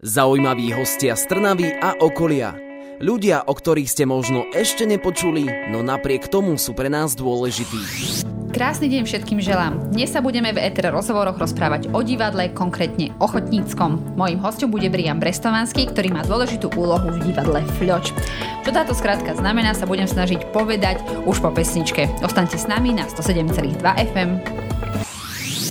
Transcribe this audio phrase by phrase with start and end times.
[0.00, 2.56] Zaujímaví hostia z Trnavy a okolia.
[3.04, 8.24] Ľudia, o ktorých ste možno ešte nepočuli, no napriek tomu sú pre nás dôležití.
[8.48, 9.92] Krásny deň všetkým želám.
[9.92, 14.16] Dnes sa budeme v ETR rozhovoroch rozprávať o divadle, konkrétne o Chotníckom.
[14.16, 18.16] Mojím hostom bude Brian Brestovanský, ktorý má dôležitú úlohu v divadle Fľoč.
[18.64, 20.96] Čo táto skratka znamená, sa budem snažiť povedať
[21.28, 22.08] už po pesničke.
[22.24, 24.69] Ostaňte s nami na 107,2 FM.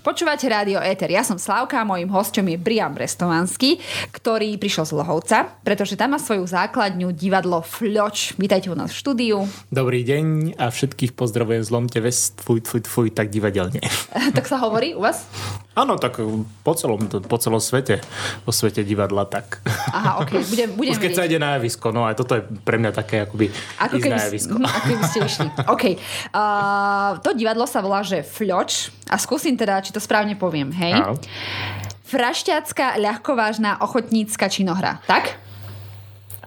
[0.09, 1.05] Počúvate rádio Éter.
[1.13, 3.77] Ja som Slavka a mojim hostom je Brian Brestovanský,
[4.09, 8.33] ktorý prišiel z Lohovca, pretože tam má svoju základňu divadlo Fľoč.
[8.41, 9.45] Vítajte u nás v štúdiu.
[9.69, 13.85] Dobrý deň a všetkých pozdravujem zlomte vest, fuj, fuj, fuj, tak divadelne.
[14.35, 15.29] tak sa hovorí u vás?
[15.77, 16.17] Áno, tak
[16.65, 18.01] po celom, po celom svete,
[18.43, 19.61] po svete divadla tak.
[19.93, 22.81] Aha, ok, budem, budem Už keď sa ide na javisko, no aj toto je pre
[22.81, 24.57] mňa také akoby ako keby, na javisko.
[24.57, 25.47] No, ako keby ste išli.
[25.77, 25.83] OK.
[26.33, 30.93] Uh, to divadlo sa volá, že Fľoč a skúsim teda, či to správne poviem, hej?
[30.93, 31.17] Áno.
[32.05, 35.41] Frašťacká, ľahkovážna, ochotnícka činohra, tak?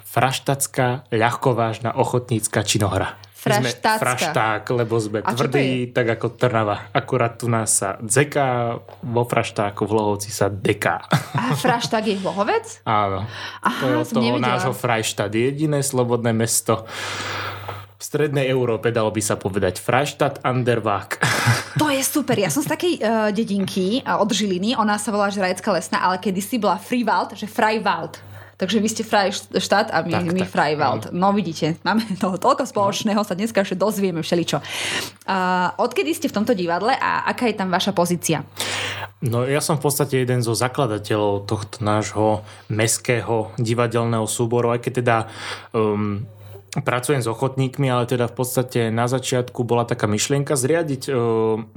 [0.07, 3.19] Fraštacká, ľahkovážna, ochotnícka činohra.
[3.42, 3.98] Fraštácka.
[3.98, 6.95] frašták, lebo sme A tvrdí, tak ako Trnava.
[6.95, 11.03] Akurát tu nás sa dzeká, vo fraštáku v Lohovci sa deká.
[11.34, 12.87] A frašták je Lohovec?
[12.87, 13.27] Áno.
[13.67, 14.47] Aha, to je od toho nevidela.
[14.47, 15.34] nášho Frajštát.
[15.34, 16.87] Jediné slobodné mesto
[18.03, 19.78] v strednej Európe, dalo by sa povedať.
[19.78, 21.22] Freistadt an der Waag.
[21.81, 22.34] To je super.
[22.34, 24.75] Ja som z takej uh, dedinky uh, od Žiliny.
[24.75, 28.19] Ona sa volá Žrajecká lesná, ale kedysi bola Freiwald, že Freiwald.
[28.59, 29.03] Takže vy ste
[29.59, 31.03] štát a my, tak, my tak, Freiwald.
[31.11, 34.59] No vidíte, máme toho toľko spoločného, sa dneska ešte dozvieme všeličo.
[35.27, 38.47] Uh, odkedy ste v tomto divadle a aká je tam vaša pozícia?
[39.22, 44.92] No ja som v podstate jeden zo zakladateľov tohto nášho meského divadelného súboru, aj keď
[45.03, 45.16] teda
[45.75, 46.22] um,
[46.81, 51.12] pracujem s ochotníkmi, ale teda v podstate na začiatku bola taká myšlienka zriadiť e,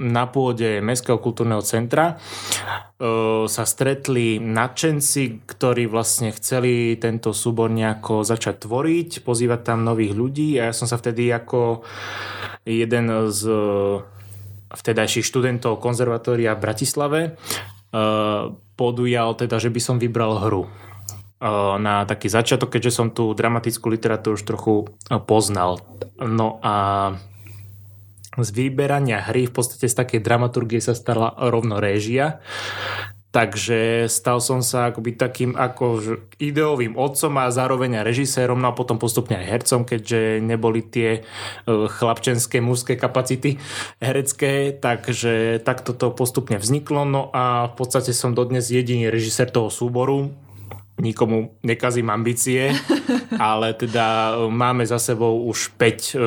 [0.00, 2.16] na pôde Mestského kultúrneho centra.
[2.16, 10.16] E, sa stretli nadšenci, ktorí vlastne chceli tento súbor nejako začať tvoriť, pozývať tam nových
[10.16, 11.84] ľudí a ja som sa vtedy ako
[12.64, 13.40] jeden z
[14.72, 17.30] vtedajších študentov konzervatória v Bratislave e,
[18.80, 20.85] podujal teda, že by som vybral hru
[21.42, 24.88] na taký začiatok, keďže som tú dramatickú literatúru už trochu
[25.28, 25.84] poznal.
[26.16, 26.74] No a
[28.36, 32.40] z vyberania hry v podstate z takej dramaturgie sa stala rovno réžia.
[33.36, 36.00] Takže stal som sa akoby takým ako
[36.40, 41.20] ideovým otcom a zároveň aj režisérom, no a potom postupne aj hercom, keďže neboli tie
[41.20, 41.22] e,
[41.68, 43.60] chlapčenské, mužské kapacity
[44.00, 47.04] herecké, takže takto to postupne vzniklo.
[47.04, 50.32] No a v podstate som dodnes jediný režisér toho súboru,
[50.96, 52.72] nikomu nekazím ambície,
[53.36, 56.24] ale teda e, máme za sebou už 5 uh, e,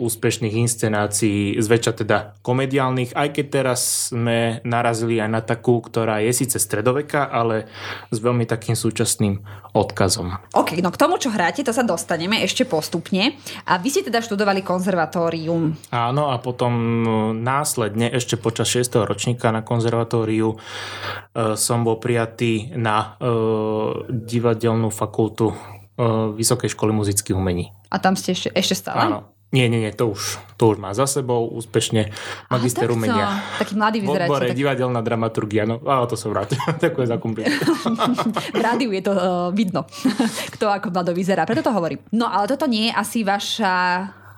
[0.00, 6.32] úspešných inscenácií, zväčša teda komediálnych, aj keď teraz sme narazili aj na takú, ktorá je
[6.32, 7.68] síce stredoveka, ale
[8.08, 9.44] s veľmi takým súčasným
[9.76, 10.40] odkazom.
[10.56, 13.36] OK, no k tomu, čo hráte, to sa dostaneme ešte postupne.
[13.68, 15.76] A vy ste teda študovali konzervatórium.
[15.92, 19.04] Áno, a potom e, následne, ešte počas 6.
[19.04, 20.56] ročníka na konzervatóriu
[21.36, 23.20] som bol prijatý na
[24.08, 27.70] divadelnú fakultu uh, Vysokej školy muzických umení.
[27.90, 29.10] A tam ste ešte, ešte stále?
[29.10, 29.36] Áno.
[29.54, 32.10] Nie, nie, nie, to už, to už má za sebou úspešne
[32.50, 33.46] magister umenia.
[33.62, 34.42] Taký mladý vyzeráte.
[34.42, 34.58] V tak...
[34.58, 36.50] divadelná dramaturgia, no, ale to som rád.
[36.82, 37.54] Ďakujem za kompliment.
[38.58, 39.86] v rádiu je to uh, vidno,
[40.58, 42.02] kto ako mlado vyzerá, preto to hovorím.
[42.10, 43.74] No, ale toto nie je asi vaša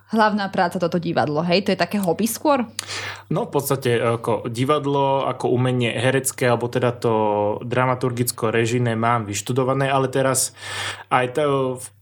[0.08, 1.68] hlavná práca toto divadlo, hej?
[1.68, 2.64] To je také hobby skôr?
[3.28, 7.12] No v podstate ako divadlo, ako umenie herecké, alebo teda to
[7.64, 10.56] dramaturgicko-režijné mám vyštudované, ale teraz
[11.12, 11.42] aj to,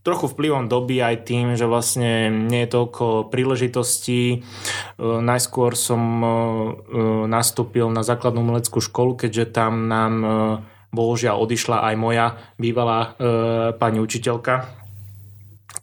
[0.07, 4.23] trochu vplyvom doby aj tým, že vlastne nie je toľko príležitostí.
[4.31, 4.37] E,
[5.03, 6.29] najskôr som e,
[7.27, 10.29] nastúpil na základnú umeleckú školu, keďže tam nám e,
[10.95, 13.19] bohužiaľ odišla aj moja bývalá
[13.77, 14.86] pani učiteľka,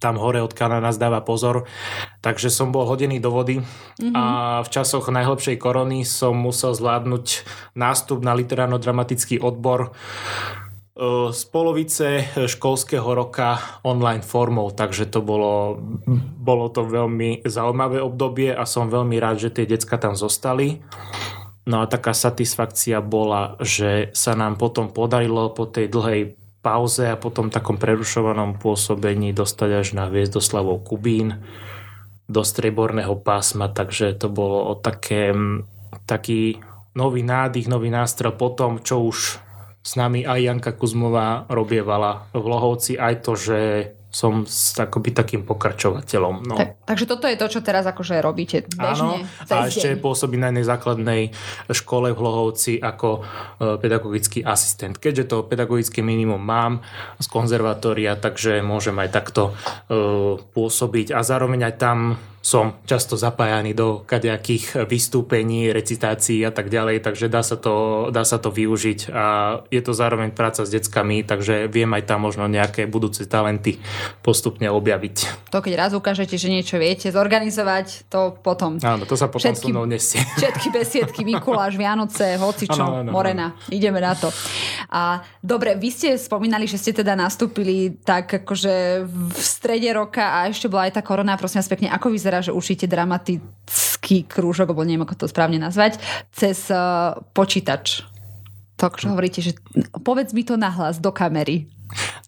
[0.03, 1.63] tam hore od Kana nás dáva pozor.
[2.19, 4.11] Takže som bol hodený do vody mm-hmm.
[4.11, 4.23] a
[4.59, 7.47] v časoch najhlbšej korony som musel zvládnuť
[7.79, 15.79] nástup na literárno-dramatický odbor e, z polovice školského roka online formou, takže to bolo,
[16.43, 20.83] bolo to veľmi zaujímavé obdobie a som veľmi rád, že tie decka tam zostali.
[21.63, 27.19] No a taká satisfakcia bola, že sa nám potom podarilo po tej dlhej pauze a
[27.19, 31.43] potom takom prerušovanom pôsobení dostať až na Hviezdoslavov Kubín
[32.31, 35.35] do streborného pásma, takže to bolo o také,
[36.07, 36.63] taký
[36.95, 39.43] nový nádych, nový nástroj po tom, čo už
[39.83, 43.59] s nami aj Janka Kuzmová robievala v Lohovci, aj to, že
[44.13, 46.35] som s, akoby takým pokračovateľom.
[46.45, 46.53] No.
[46.53, 49.25] Tak, takže toto je to, čo teraz akože robíte bežne.
[49.25, 51.21] Áno, a ešte pôsobí na jednej základnej
[51.73, 53.21] škole v Hlohovci ako e,
[53.81, 55.01] pedagogický asistent.
[55.01, 56.85] Keďže to pedagogické minimum mám
[57.17, 59.53] z konzervatória, takže môžem aj takto e,
[60.37, 61.97] pôsobiť a zároveň aj tam
[62.43, 68.27] som často zapájaný do kadejakých vystúpení, recitácií a tak ďalej, takže dá sa, to, dá
[68.27, 69.25] sa to využiť a
[69.71, 73.79] je to zároveň práca s deckami, takže viem aj tam možno nejaké budúce talenty
[74.19, 75.47] postupne objaviť.
[75.55, 78.75] To keď raz ukážete, že niečo viete zorganizovať, to potom...
[78.83, 80.19] Áno, to sa potom všetky, so mnou nesie.
[80.35, 83.55] Všetky besiedky, Mikuláš, Vianoce, hocičo, ano, ano, Morena.
[83.55, 83.71] Ano.
[83.71, 84.27] Ideme na to.
[84.93, 90.45] A dobre, vy ste spomínali, že ste teda nastúpili tak akože v strede roka a
[90.45, 94.85] ešte bola aj tá korona, prosím vás pekne, ako vyzerá že učíte dramatický krúžok, alebo
[94.85, 95.97] neviem, ako to správne nazvať,
[96.29, 98.05] cez uh, počítač.
[98.77, 99.57] To, čo hovoríte, že
[100.05, 101.65] povedz mi to nahlas do kamery.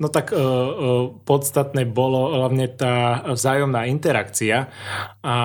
[0.02, 4.74] No tak uh, uh, podstatné bolo hlavne tá vzájomná interakcia
[5.22, 5.36] a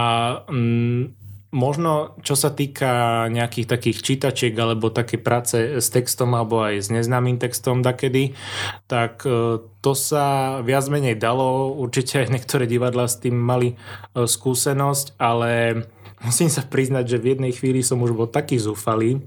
[0.48, 1.12] um,
[1.50, 6.88] Možno, čo sa týka nejakých takých čítačiek alebo také práce s textom alebo aj s
[6.94, 8.38] neznámym textom dakedy,
[8.86, 11.74] tak e, to sa viac menej dalo.
[11.74, 13.76] Určite aj niektoré divadla s tým mali e,
[14.30, 15.82] skúsenosť, ale
[16.22, 19.18] musím sa priznať, že v jednej chvíli som už bol taký zúfalý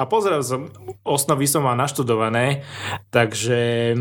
[0.00, 0.72] a pozeral som,
[1.04, 2.64] osnovy som mal naštudované,
[3.12, 3.96] takže e,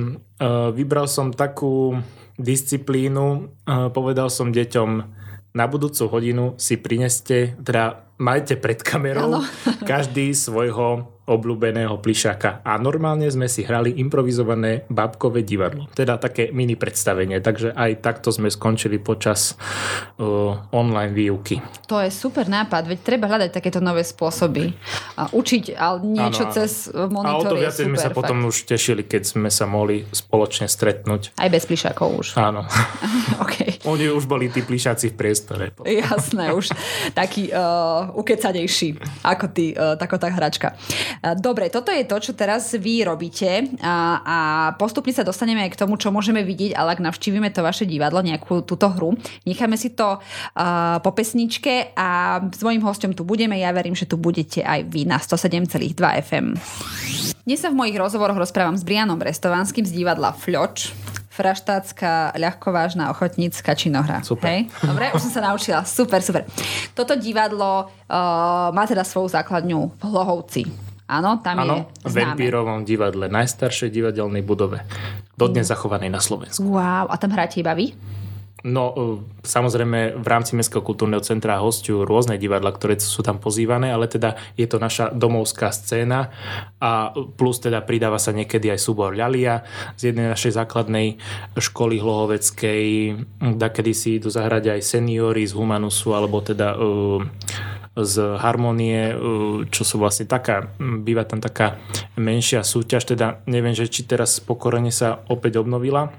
[0.71, 1.99] vybral som takú
[2.37, 3.49] disciplínu,
[3.97, 5.16] povedal som deťom,
[5.57, 9.41] na budúcu hodinu si prineste, teda majte pred kamerou ano.
[9.89, 12.63] každý svojho obľúbeného plišaka.
[12.63, 15.91] A normálne sme si hrali improvizované babkové divadlo.
[15.91, 17.43] Teda také mini predstavenie.
[17.43, 19.59] Takže aj takto sme skončili počas
[20.17, 21.59] uh, online výuky.
[21.91, 24.71] To je super nápad, veď treba hľadať takéto nové spôsoby.
[25.19, 28.23] A učiť ale niečo ano, cez monitor A o to viac sme sa fakt.
[28.23, 31.35] potom už tešili, keď sme sa mohli spoločne stretnúť.
[31.35, 32.27] Aj bez plišakov už.
[32.39, 32.63] Áno.
[33.43, 33.83] okay.
[33.83, 35.75] Oni už boli tí plišáci v priestore.
[35.83, 36.71] Jasné, už
[37.11, 40.75] taký uh, ukecanejší ako, ty, uh, tako tá hračka.
[41.21, 44.37] Dobre, toto je to, čo teraz vy robíte a, a
[44.77, 48.21] postupne sa dostaneme aj k tomu, čo môžeme vidieť, ale ak navštívime to vaše divadlo,
[48.21, 53.57] nejakú túto hru, necháme si to uh, po pesničke a s mojím hostom tu budeme.
[53.57, 56.53] Ja verím, že tu budete aj vy na 107,2 FM.
[57.47, 60.93] Dnes sa v mojich rozhovoroch rozprávam s Brianom Brestovanským z divadla Fľoč
[61.37, 64.25] fraštátska, ľahkovážna, ochotnícka činohra.
[64.25, 64.49] Super.
[64.49, 64.61] Hej?
[64.81, 65.85] Dobre, už som sa naučila.
[65.85, 66.49] Super, super.
[66.97, 70.86] Toto divadlo uh, má teda svoju základňu v Hlohovci.
[71.07, 74.83] Áno, tam ano, je v Empírovom divadle, najstaršej divadelnej budove,
[75.39, 75.71] dodnes mm.
[75.71, 76.67] zachovanej na Slovensku.
[76.67, 77.95] Wow, a tam hráte iba vy?
[78.67, 79.01] No, e,
[79.47, 84.35] samozrejme v rámci Mestského kultúrneho centra hostujú rôzne divadla, ktoré sú tam pozývané, ale teda
[84.59, 86.33] je to naša domovská scéna
[86.81, 89.63] a plus teda pridáva sa niekedy aj súbor Ľalia
[89.95, 91.21] z jednej našej základnej
[91.55, 92.83] školy hlohoveckej,
[93.55, 97.21] kedy si idú zahrať aj seniory z Humanusu alebo teda uh,
[97.97, 101.81] z Harmonie, uh, čo sú vlastne taká, býva tam taká
[102.13, 106.13] menšia súťaž, teda neviem, že či teraz pokorene sa opäť obnovila.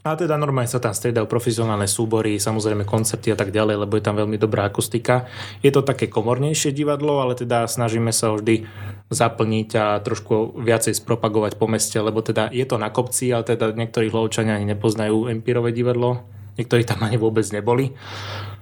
[0.00, 4.04] A teda normálne sa tam striedajú profesionálne súbory, samozrejme koncerty a tak ďalej, lebo je
[4.08, 5.28] tam veľmi dobrá akustika.
[5.60, 8.64] Je to také komornejšie divadlo, ale teda snažíme sa vždy
[9.12, 13.76] zaplniť a trošku viacej spropagovať po meste, lebo teda je to na kopci, ale teda
[13.76, 16.24] niektorí hlovčania ani nepoznajú empírové divadlo,
[16.56, 17.92] niektorí tam ani vôbec neboli.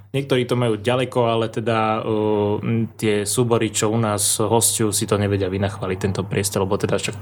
[0.08, 2.56] Niektorí to majú ďaleko, ale teda uh,
[2.96, 7.16] tie súbory, čo u nás hostiu, si to nevedia vynachváliť tento priestor, lebo teda však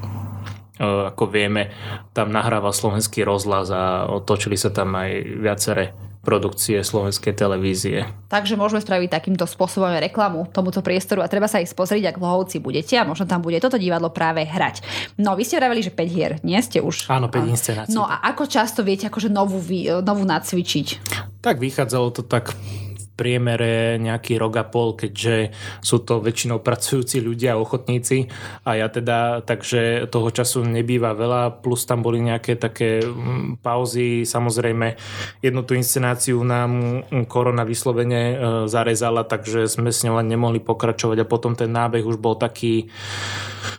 [0.76, 1.72] ako vieme,
[2.12, 5.96] tam nahrával slovenský rozhlas a otočili sa tam aj viaceré
[6.26, 8.02] produkcie slovenskej televízie.
[8.26, 12.26] Takže môžeme spraviť takýmto spôsobom reklamu tomuto priestoru a treba sa ich pozrieť, ak v
[12.26, 14.82] Lohovci budete a možno tam bude toto divadlo práve hrať.
[15.14, 17.06] No, vy ste vraveli, že 5 hier, nie ste už?
[17.06, 17.94] Áno, 5 inscenácií.
[17.94, 19.62] No a ako často viete akože novú,
[20.02, 20.86] novú nacvičiť?
[21.38, 22.58] Tak vychádzalo to tak
[23.16, 28.28] priemere nejaký rok a pol, keďže sú to väčšinou pracujúci ľudia, ochotníci.
[28.68, 34.28] A ja teda, takže toho času nebýva veľa, plus tam boli nejaké také mm, pauzy,
[34.28, 35.00] samozrejme
[35.40, 38.36] jednu tú inscenáciu nám korona vyslovene e,
[38.68, 42.92] zarezala, takže sme s ňou nemohli pokračovať a potom ten nábeh už bol taký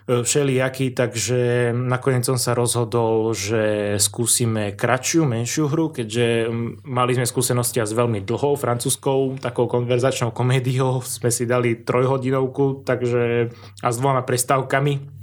[0.07, 6.49] všelijaký, takže nakoniec som sa rozhodol, že skúsime kratšiu, menšiu hru, keďže
[6.85, 13.53] mali sme skúsenosti s veľmi dlhou francúzskou takou konverzačnou komédiou sme si dali trojhodinovku takže,
[13.81, 15.17] a s dvoma prestávkami.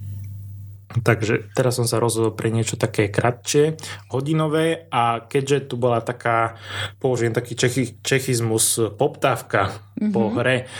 [0.94, 3.74] Takže teraz som sa rozhodol pre niečo také kratšie,
[4.14, 6.54] hodinové a keďže tu bola taká,
[7.02, 10.12] použijem taký čechy, čechizmus, poptávka mm-hmm.
[10.14, 10.70] po hre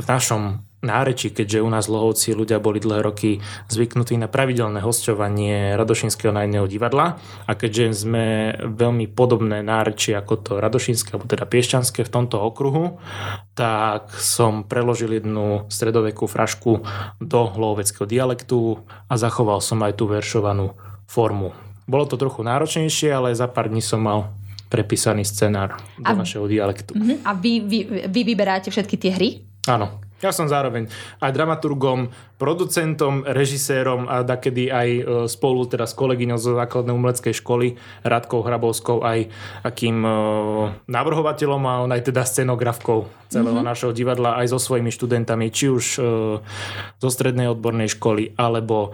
[0.00, 5.76] v našom nárečí, keďže u nás Lohovci ľudia boli dlhé roky zvyknutí na pravidelné hostovanie
[5.76, 12.00] Radošinského nájneho divadla a keďže sme veľmi podobné nárečie ako to Radošinské, alebo teda Piešťanské
[12.04, 12.96] v tomto okruhu,
[13.52, 16.80] tak som preložil jednu stredovekú frašku
[17.20, 20.72] do lohoveckého dialektu a zachoval som aj tú veršovanú
[21.04, 21.52] formu.
[21.84, 24.32] Bolo to trochu náročnejšie, ale za pár dní som mal
[24.70, 26.94] prepísaný scenár do a, našeho dialektu.
[26.94, 27.18] Uh-huh.
[27.26, 29.28] A vy, vy, vy vyberáte všetky tie hry?
[29.66, 30.09] Áno.
[30.20, 30.92] Ja som zároveň
[31.24, 37.36] aj dramaturgom, producentom, režisérom a dakedy aj e, spolu teda s kolegyňou zo základnej umeleckej
[37.36, 39.28] školy Radkou Hrabovskou aj
[39.60, 40.12] akým e,
[40.88, 43.70] navrhovateľom a on aj teda scenografkou celého mm-hmm.
[43.70, 46.00] našeho divadla aj so svojimi študentami, či už e,
[46.96, 48.92] zo strednej odbornej školy alebo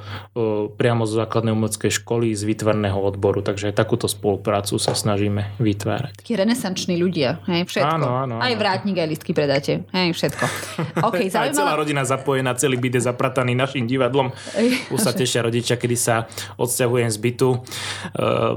[0.77, 3.41] priamo zo základnej umeleckej školy z výtvarného odboru.
[3.41, 6.21] Takže aj takúto spoluprácu sa snažíme vytvárať.
[6.21, 7.97] Takí renesanční ľudia, hej, všetko.
[7.97, 8.45] Áno, áno, áno.
[8.45, 10.45] Aj vrátnik, aj listky predáte, hej, všetko.
[11.17, 11.53] Okay, zaujímavé.
[11.53, 14.31] Aj celá rodina zapojená, celý byt je zaprataný našim divadlom.
[14.95, 16.29] Už sa tešia rodičia, kedy sa
[16.61, 17.59] odsťahujem z bytu, e,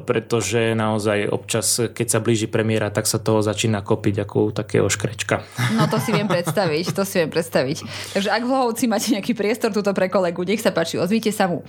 [0.03, 5.41] pretože naozaj občas, keď sa blíži premiéra, tak sa toho začína kopiť ako takého škrečka.
[5.79, 7.77] No to si viem predstaviť, to si viem predstaviť.
[8.19, 11.47] Takže ak v Hlohovci máte nejaký priestor túto pre kolegu, nech sa páči, ozvite sa
[11.47, 11.63] mu.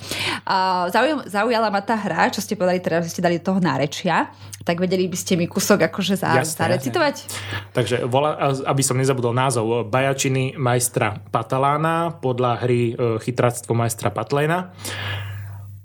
[1.30, 5.08] zaujala ma tá hra, čo ste povedali teraz, že ste dali toho nárečia, tak vedeli
[5.08, 7.14] by ste mi kúsok akože za, jasne, zarecitovať?
[7.24, 7.72] Jasne.
[7.72, 8.36] Takže, vola,
[8.68, 14.72] aby som nezabudol názov, Bajačiny majstra Patalána podľa hry e, Chytráctvo majstra Patlena.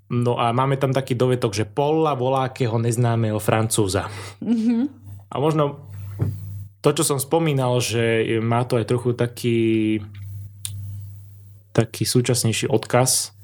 [0.07, 4.07] No a máme tam taký dovetok, že Polla volákeho neznámeho francúza.
[4.39, 4.81] Mm-hmm.
[5.27, 5.83] A možno
[6.79, 9.59] to, čo som spomínal, že má to aj trochu taký
[11.75, 13.35] taký súčasnejší odkaz,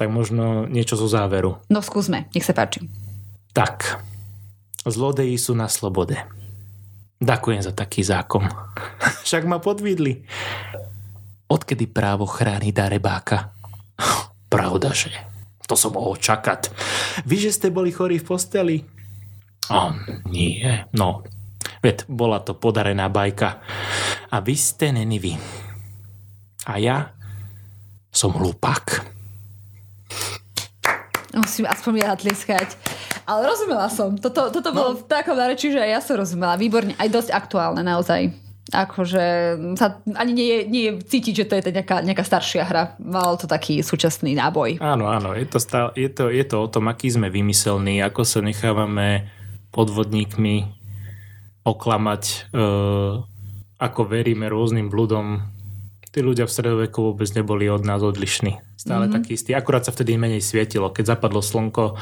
[0.00, 1.60] tak možno niečo zo záveru.
[1.68, 2.88] No skúsme, nech sa páči.
[3.52, 4.00] Tak,
[4.88, 6.16] zlodeji sú na slobode.
[7.20, 8.48] Ďakujem za taký zákon.
[9.28, 10.24] Však ma podvidli.
[11.52, 13.52] Odkedy právo chráni darebáka?
[14.48, 15.12] Pravda, že
[15.68, 16.72] to som mohol čakať.
[17.28, 18.76] Vy, že ste boli chorí v posteli?
[19.70, 19.94] O,
[20.32, 20.64] nie,
[20.96, 21.22] no.
[21.84, 23.62] Veď bola to podarená bajka.
[24.32, 25.36] A vy ste vy.
[26.66, 27.14] A ja
[28.10, 29.06] som hlupák.
[31.38, 32.74] Musím aspoň ja tlieskať.
[33.30, 34.18] Ale rozumela som.
[34.18, 34.98] Toto, toto bolo no.
[34.98, 36.58] v takom nareči, že aj ja som rozumela.
[36.58, 36.98] Výborne.
[36.98, 38.34] Aj dosť aktuálne naozaj.
[38.74, 42.98] Akože sa ani nie je, nie je cítiť, že to je nejaká, nejaká staršia hra.
[42.98, 44.82] Malo to taký súčasný náboj.
[44.82, 45.30] Áno, áno.
[45.38, 49.30] Je to, stále, je, to, je to o tom, aký sme vymyselní, ako sa nechávame
[49.70, 50.66] podvodníkmi
[51.62, 52.66] oklamať, e,
[53.78, 55.46] ako veríme rôznym bludom.
[56.10, 59.16] Tí ľudia v stredoveku vôbec neboli od nás odlišní stále mm-hmm.
[59.20, 59.52] taký istý.
[59.52, 60.88] Akurát sa vtedy menej svietilo.
[60.88, 62.00] Keď zapadlo slnko,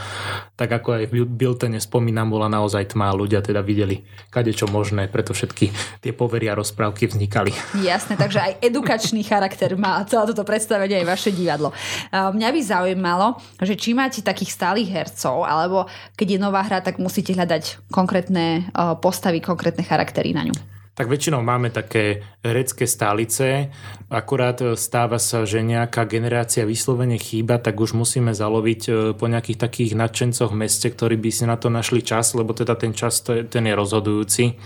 [0.55, 3.11] tak ako aj v Biltene spomínam, bola naozaj tma.
[3.11, 7.50] Ľudia teda videli kade čo možné, preto všetky tie poveria rozprávky vznikali.
[7.83, 11.75] Jasné, takže aj edukačný charakter má celé toto predstavenie aj vaše divadlo.
[12.15, 17.03] Mňa by zaujímalo, že či máte takých stálych hercov, alebo keď je nová hra, tak
[17.03, 18.71] musíte hľadať konkrétne
[19.03, 23.71] postavy, konkrétne charaktery na ňu tak väčšinou máme také herecké stálice,
[24.11, 29.62] akurát stáva sa, že nejaká generácia vyslovene chýba, tak už musíme zaloviť e, po nejakých
[29.62, 33.23] takých nadšencoch v meste, ktorí by si na to našli čas, lebo teda ten čas
[33.23, 34.59] ten je rozhodujúci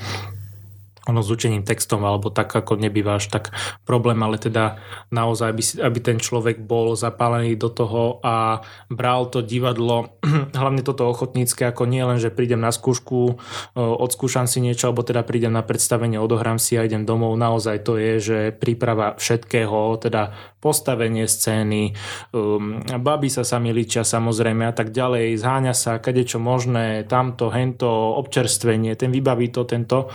[1.10, 3.50] ono s učením textom alebo tak ako nebýva až tak
[3.82, 4.78] problém, ale teda
[5.10, 10.14] naozaj, aby, si, aby ten človek bol zapálený do toho a bral to divadlo,
[10.58, 13.38] hlavne toto ochotnícke, ako nie len, že prídem na skúšku,
[13.74, 17.34] odskúšam si niečo, alebo teda prídem na predstavenie, odohrám si a idem domov.
[17.34, 21.98] Naozaj to je, že príprava všetkého, teda postavenie scény,
[22.30, 27.90] um, baby sa sami ličia samozrejme a tak ďalej, zháňa sa kadečo možné, tamto, hento,
[28.22, 30.06] občerstvenie, ten vybaví to, tento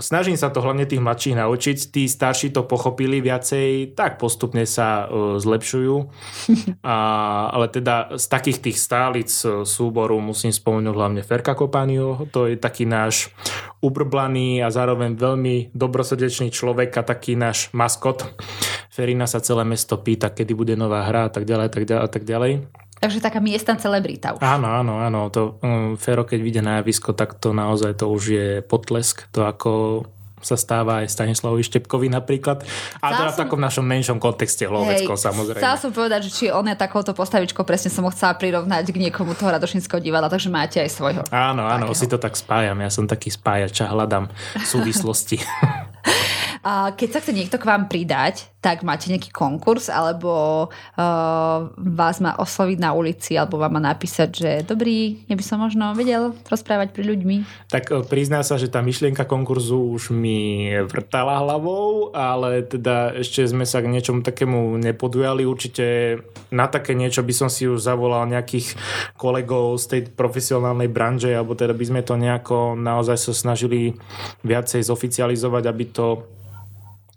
[0.00, 5.06] Snažím sa to hlavne tých mladších naučiť, tí starší to pochopili viacej, tak postupne sa
[5.06, 5.94] uh, zlepšujú.
[6.84, 6.96] A,
[7.48, 12.60] ale teda z takých tých stálic uh, súboru musím spomenúť hlavne Ferka Kopanio, to je
[12.60, 13.32] taký náš
[13.80, 18.36] ubrblaný a zároveň veľmi dobrosrdečný človek a taký náš maskot.
[18.92, 22.08] Ferina sa celé mesto pýta, kedy bude nová hra a tak ďalej, tak ďalej, a
[22.08, 22.83] tak ďalej.
[23.02, 24.40] Takže taká miestna celebrita už.
[24.40, 25.28] Áno, áno, áno.
[25.28, 29.28] To, um, Fero, keď vyjde na javisko, tak to naozaj to už je potlesk.
[29.34, 30.04] To ako
[30.44, 32.62] sa stáva aj Stanislavovi Štepkovi napríklad.
[33.00, 35.58] A teda v takom našom menšom kontexte hloveckom samozrejme.
[35.64, 39.08] Chcela som povedať, že či on je takouto postavičkou, presne som ho chcela prirovnať k
[39.08, 41.24] niekomu toho Radošinského divadla, takže máte aj svojho.
[41.32, 41.98] Áno, áno, takého.
[41.98, 42.76] si to tak spájam.
[42.84, 44.28] Ja som taký spájač a hľadám
[44.68, 45.40] súvislosti.
[46.64, 50.32] A keď sa chce niekto k vám pridať, tak máte nejaký konkurs, alebo
[50.72, 55.60] uh, vás má osloviť na ulici, alebo vám má napísať, že dobrý, ja by som
[55.60, 57.68] možno vedel rozprávať pri ľuďmi.
[57.68, 63.44] Tak uh, prizná sa, že tá myšlienka konkurzu už mi vrtala hlavou, ale teda ešte
[63.44, 65.44] sme sa k niečomu takému nepodujali.
[65.44, 66.18] Určite
[66.48, 68.80] na také niečo by som si už zavolal nejakých
[69.20, 73.92] kolegov z tej profesionálnej branže, alebo teda by sme to nejako naozaj sa snažili
[74.40, 76.06] viacej zoficializovať, aby to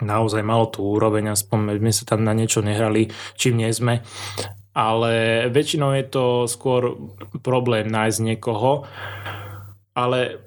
[0.01, 4.05] naozaj malo tú úroveň, aspoň sme sa tam na niečo nehrali, čím nie sme.
[4.77, 6.93] Ale väčšinou je to skôr
[7.41, 8.85] problém nájsť niekoho.
[9.97, 10.46] Ale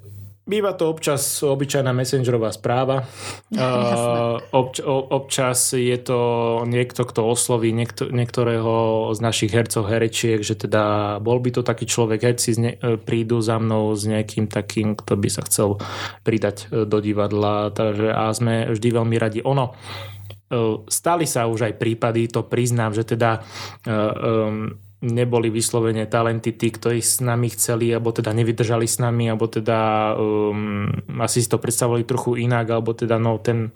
[0.50, 3.06] Býva to občas obyčajná messengerová správa.
[3.50, 6.20] Uh, obč- občas je to
[6.64, 11.84] niekto, kto osloví niekto- niektorého z našich hercov, herečiek, že teda bol by to taký
[11.84, 15.76] človek, herci ne- e, prídu za mnou s nejakým takým, kto by sa chcel
[16.24, 17.74] pridať e, do divadla.
[17.74, 19.44] Takže, a sme vždy veľmi radi.
[19.44, 19.76] Ono,
[20.90, 23.42] stali sa už aj prípady, to priznám, že teda
[23.86, 29.48] um, neboli vyslovene talenty tí, ktorí s nami chceli, alebo teda nevydržali s nami, alebo
[29.48, 30.92] teda um,
[31.24, 33.72] asi si to predstavovali trochu inak, alebo teda no, ten,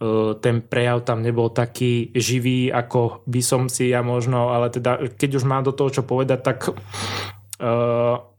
[0.00, 5.04] uh, ten prejav tam nebol taký živý, ako by som si ja možno, ale teda
[5.12, 6.74] keď už mám do toho čo povedať, tak uh,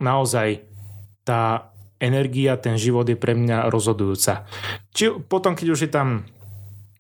[0.02, 0.66] naozaj
[1.22, 1.70] tá
[2.02, 4.50] energia, ten život je pre mňa rozhodujúca.
[4.92, 6.26] Či potom, keď už je tam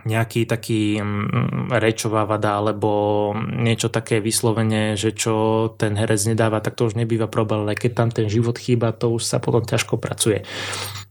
[0.05, 6.77] nejaký taký mm, rečová vada alebo niečo také vyslovene, že čo ten herec nedáva, tak
[6.77, 9.97] to už nebýva problém, ale keď tam ten život chýba, to už sa potom ťažko
[9.97, 10.45] pracuje.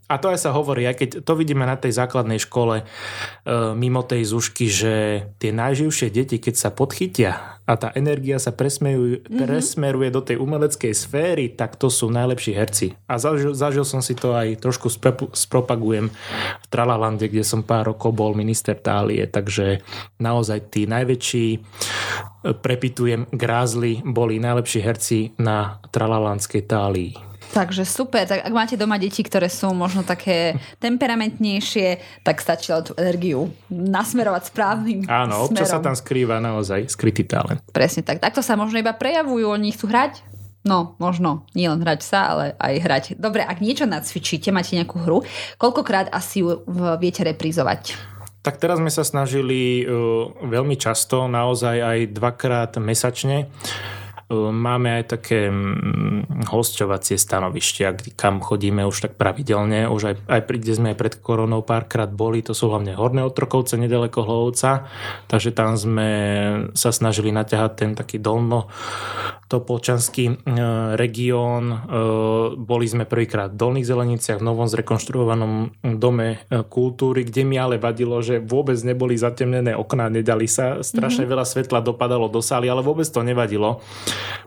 [0.04, 2.84] A to aj sa hovorí, aj keď to vidíme na tej základnej škole e,
[3.72, 4.94] mimo tej zušky, že
[5.40, 9.40] tie najživšie deti, keď sa podchytia a tá energia sa presmeruj, mm-hmm.
[9.40, 12.92] presmeruje do tej umeleckej sféry, tak to sú najlepší herci.
[13.08, 17.96] A zažil, zažil som si to aj trošku sprepu, spropagujem v Tralalande, kde som pár
[17.96, 19.80] rokov bol minister Tálie, takže
[20.20, 21.58] naozaj tí najväčší e,
[22.52, 27.33] prepitujem grázli boli najlepší herci na Tralalandskej Tálii.
[27.54, 32.98] Takže super, tak ak máte doma deti, ktoré sú možno také temperamentnejšie, tak stačí tú
[32.98, 37.62] energiu nasmerovať správnym Áno, občas sa tam skrýva naozaj skrytý talent.
[37.70, 38.18] Presne tak.
[38.18, 40.34] Takto sa možno iba prejavujú, oni chcú hrať,
[40.64, 43.04] No, možno nie len hrať sa, ale aj hrať.
[43.20, 45.20] Dobre, ak niečo nacvičíte, máte nejakú hru,
[45.60, 46.64] koľkokrát asi ju
[46.96, 47.92] viete reprízovať?
[48.40, 53.52] Tak teraz sme sa snažili uh, veľmi často, naozaj aj dvakrát mesačne
[54.32, 59.84] Máme aj také mm, hosťovacie stanovištia, kam chodíme už tak pravidelne.
[59.92, 63.76] Už aj, aj kde sme aj pred koronou párkrát boli, to sú hlavne Horné Otrokovce,
[63.76, 64.88] nedaleko Hlovca.
[65.28, 66.10] Takže tam sme
[66.72, 68.72] sa snažili naťahať ten taký dolno
[69.48, 70.34] topolčanský e,
[70.96, 71.62] región.
[71.68, 71.76] E,
[72.56, 75.52] boli sme prvýkrát v Dolných Zeleniciach, v novom zrekonštruovanom
[76.00, 80.80] dome e, kultúry, kde mi ale vadilo, že vôbec neboli zatemnené okná, nedali sa.
[80.80, 81.34] Strašne mm-hmm.
[81.36, 83.84] veľa svetla dopadalo do sály, ale vôbec to nevadilo.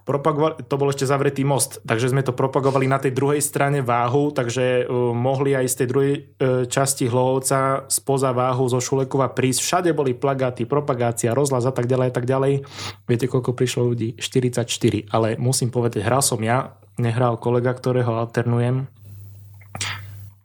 [0.07, 4.31] Propagovali, to bol ešte zavretý most, takže sme to propagovali na tej druhej strane váhu,
[4.31, 6.23] takže mohli aj z tej druhej uh,
[6.63, 9.59] časti Hlovca spoza váhu zo Šulekova prísť.
[9.67, 12.63] Všade boli plagáty, propagácia, rozhlas a tak ďalej a tak ďalej.
[13.03, 14.15] Viete, koľko prišlo ľudí?
[14.15, 14.86] 44.
[15.11, 18.89] Ale musím povedať, hral som ja, nehral kolega, ktorého alternujem.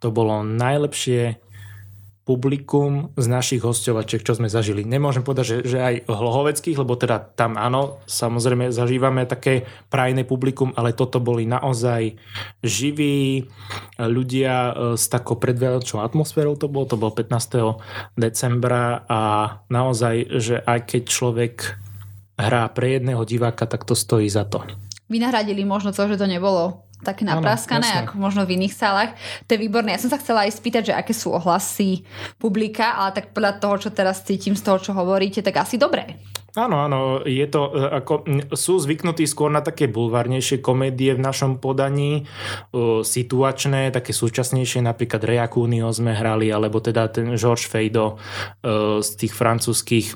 [0.05, 1.43] To bolo najlepšie
[2.23, 4.87] publikum z našich hostovačiek, čo sme zažili.
[4.87, 10.71] Nemôžem povedať, že, že aj hlohoveckých, lebo teda tam áno, samozrejme zažívame také prajné publikum,
[10.79, 12.15] ale toto boli naozaj
[12.63, 13.51] živí
[13.99, 18.15] ľudia e, s takou predvianočnou atmosférou to bolo, to bolo 15.
[18.15, 19.21] decembra a
[19.67, 21.55] naozaj, že aj keď človek
[22.39, 24.65] hrá pre jedného diváka, tak to stojí za to.
[25.09, 29.11] Vynahradili možno to, že to nebolo také napraskané, ano, ako možno v iných sálach.
[29.47, 29.93] To je výborné.
[29.93, 32.07] Ja som sa chcela aj spýtať, že aké sú ohlasy
[32.39, 36.23] publika, ale tak podľa toho, čo teraz cítim z toho, čo hovoríte, tak asi dobré.
[36.53, 41.57] Áno, áno, je to e, ako, sú zvyknutí skôr na také bulvárnejšie komédie v našom
[41.57, 42.29] podaní,
[42.77, 49.11] uh, situačné, také súčasnejšie, napríklad Reakúnio sme hrali, alebo teda ten George Feydo uh, z
[49.17, 50.07] tých francúzských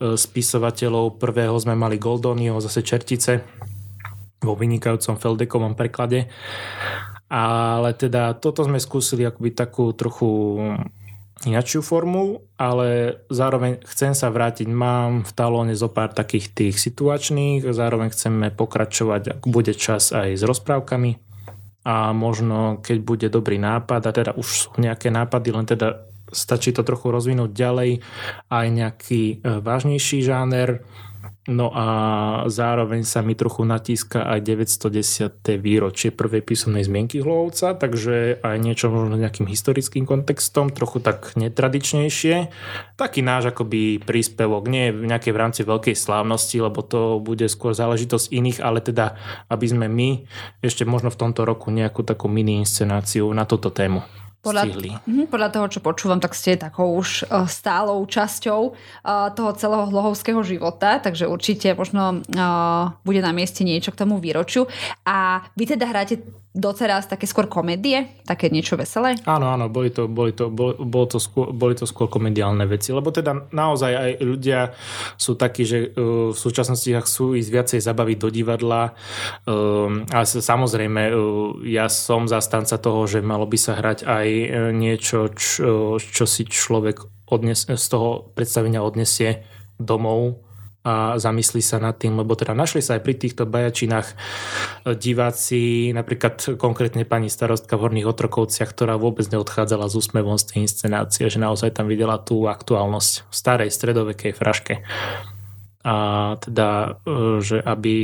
[0.00, 1.16] spisovateľov.
[1.16, 3.44] Prvého sme mali Goldonio, zase Čertice
[4.40, 6.32] vo vynikajúcom Feldekovom preklade.
[7.30, 10.58] Ale teda toto sme skúsili akoby takú trochu
[11.46, 17.64] inačiu formu, ale zároveň chcem sa vrátiť, mám v talóne zo pár takých tých situačných,
[17.64, 21.16] zároveň chceme pokračovať, ak bude čas aj s rozprávkami.
[21.88, 26.76] A možno keď bude dobrý nápad, a teda už sú nejaké nápady, len teda stačí
[26.76, 27.90] to trochu rozvinúť ďalej,
[28.52, 30.84] aj nejaký e, vážnejší žáner,
[31.48, 31.86] No a
[32.52, 35.56] zároveň sa mi trochu natíska aj 910.
[35.56, 42.52] výročie prvej písomnej zmienky Hlovca, takže aj niečo možno nejakým historickým kontextom, trochu tak netradičnejšie.
[43.00, 47.72] Taký náš akoby príspevok, nie v nejakej v rámci veľkej slávnosti, lebo to bude skôr
[47.72, 49.16] záležitosť iných, ale teda,
[49.48, 50.28] aby sme my
[50.60, 54.04] ešte možno v tomto roku nejakú takú mini inscenáciu na túto tému
[54.40, 59.50] podľa, uh, podľa toho, čo počúvam, tak ste takou už uh, stálou časťou uh, toho
[59.56, 64.64] celého hlohovského života, takže určite možno uh, bude na mieste niečo k tomu výročiu.
[65.04, 68.10] A vy teda hráte doteraz také skôr komédie?
[68.26, 69.14] Také niečo veselé?
[69.22, 72.90] Áno, áno, boli to, boli to, bol, bol to skôr, boli to skôr komediálne veci,
[72.90, 74.74] lebo teda naozaj aj ľudia
[75.14, 78.98] sú takí, že v súčasnosti chcú ísť viacej zabaviť do divadla.
[80.10, 81.14] Ale samozrejme,
[81.70, 84.26] ja som zastanca toho, že malo by sa hrať aj
[84.72, 89.46] niečo, čo, čo si človek odnes, z toho predstavenia odnesie
[89.78, 90.42] domov
[90.80, 94.14] a zamyslí sa nad tým, lebo teda našli sa aj pri týchto bajačinách e,
[94.96, 100.58] diváci, napríklad konkrétne pani starostka v Horných Otrokovciach, ktorá vôbec neodchádzala z úsmevom z tej
[100.64, 104.80] inscenácie, že naozaj tam videla tú aktuálnosť v starej stredovekej fraške.
[105.84, 105.96] A
[106.40, 107.96] teda, e, že aby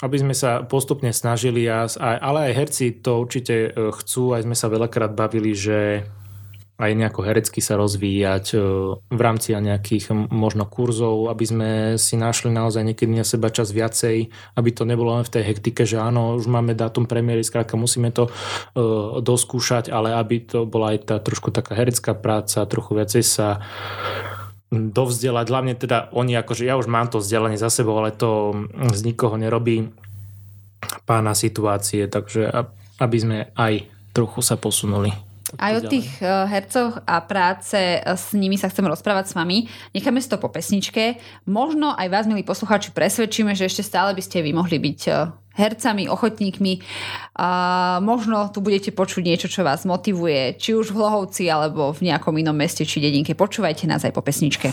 [0.00, 4.72] aby sme sa postupne snažili, ale aj herci to určite e, chcú, aj sme sa
[4.72, 6.08] veľakrát bavili, že
[6.80, 8.58] aj nejako herecky sa rozvíjať e,
[8.96, 14.32] v rámci nejakých možno kurzov, aby sme si našli naozaj niekedy na seba čas viacej,
[14.56, 18.08] aby to nebolo len v tej hektike, že áno, už máme dátum premiéry, skrátka musíme
[18.08, 23.24] to uh, doskúšať, ale aby to bola aj tá trošku taká herecká práca, trochu viacej
[23.28, 23.60] sa
[24.70, 28.54] dovzdelať, hlavne teda oni, akože ja už mám to vzdelanie za sebou, ale to
[28.94, 29.90] z nikoho nerobí
[31.04, 32.54] pána situácie, takže
[33.02, 38.36] aby sme aj trochu sa posunuli aj o tých eh, hercoch a práce eh, s
[38.36, 39.66] nimi sa chcem rozprávať s vami.
[39.96, 41.18] Necháme si to po pesničke.
[41.48, 45.32] Možno aj vás, milí poslucháči, presvedčíme, že ešte stále by ste vy mohli byť eh,
[45.50, 46.80] hercami, ochotníkmi.
[47.36, 47.48] A
[48.00, 52.32] možno tu budete počuť niečo, čo vás motivuje, či už v Hlohovci, alebo v nejakom
[52.38, 53.34] inom meste či dedinke.
[53.34, 54.70] Počúvajte nás aj po pesničke.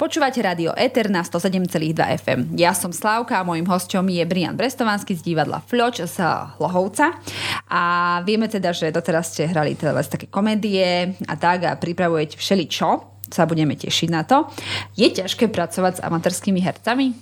[0.00, 1.92] Počúvate rádio Eter na 107,2
[2.24, 2.56] FM.
[2.56, 6.24] Ja som Slávka a môjim hostom je Brian Brestovanský z divadla Fľoč z
[6.56, 7.20] Lohovca.
[7.68, 7.82] A
[8.24, 12.88] vieme teda, že doteraz ste hrali teda také komédie a tak a pripravujete všeličo.
[13.28, 14.48] Sa budeme tešiť na to.
[14.96, 17.12] Je ťažké pracovať s amatérskými hercami?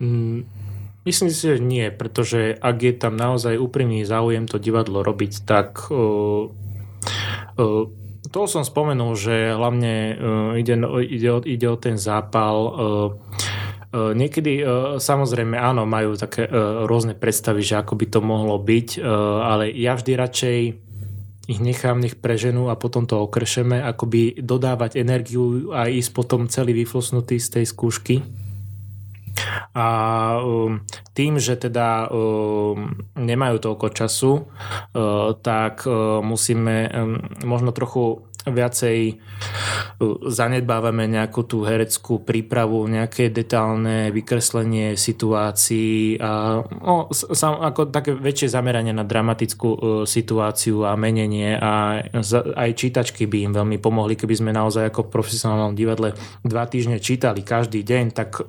[0.00, 0.48] Mm,
[1.04, 5.92] myslím si, že nie, pretože ak je tam naozaj úprimný záujem to divadlo robiť, tak
[5.92, 6.48] uh,
[7.60, 7.84] uh,
[8.30, 10.74] to som spomenul, že hlavne uh, ide,
[11.06, 12.56] ide, o, ide o ten zápal.
[12.62, 12.72] Uh,
[13.90, 14.62] uh, niekedy
[15.02, 16.46] samozrejme áno, majú také
[16.86, 19.02] rôzne predstavy, že ako by to mohlo byť,
[19.42, 20.58] ale ja vždy radšej
[21.50, 26.86] ich nechám, nech preženú a potom to okrešeme, akoby dodávať energiu a ísť potom celý
[26.86, 28.22] vyflosnutý z tej skúšky.
[29.74, 29.86] A
[30.42, 30.82] um,
[31.14, 39.20] tým, že teda um, nemajú toľko času, uh, tak uh, musíme um, možno trochu viacej
[39.20, 48.16] uh, zanedbávame nejakú tú hereckú prípravu, nejaké detálne vykreslenie situácií a no, sam, ako také
[48.16, 52.00] väčšie zameranie na dramatickú situáciu a menenie a
[52.56, 56.96] aj čítačky by im veľmi pomohli, keby sme naozaj ako v profesionálnom divadle dva týždne
[56.96, 58.40] čítali každý deň, tak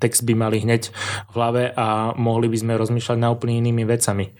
[0.00, 0.88] text by mali hneď
[1.30, 4.32] v hlave a mohli by sme rozmýšľať na úplne inými vecami.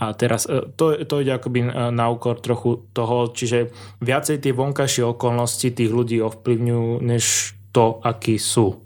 [0.00, 3.70] A teraz e, to, to ide akoby e, na úkor trochu toho, čiže
[4.00, 8.80] viacej tie vonkajšie okolnosti tých ľudí ovplyvňujú, než to, akí sú.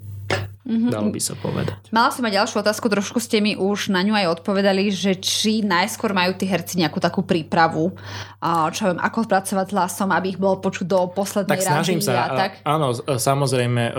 [0.66, 0.90] Mm-hmm.
[0.90, 1.78] Dalo by sa povedať.
[1.94, 5.62] Mala som aj ďalšiu otázku, trošku ste mi už na ňu aj odpovedali, že či
[5.62, 7.94] najskôr majú tí herci nejakú takú prípravu,
[8.74, 12.26] čo viem, ako pracovať s hlasom, aby ich bolo počuť do poslednej tak snažím sa,
[12.26, 12.50] a tak.
[12.66, 13.94] Áno, samozrejme,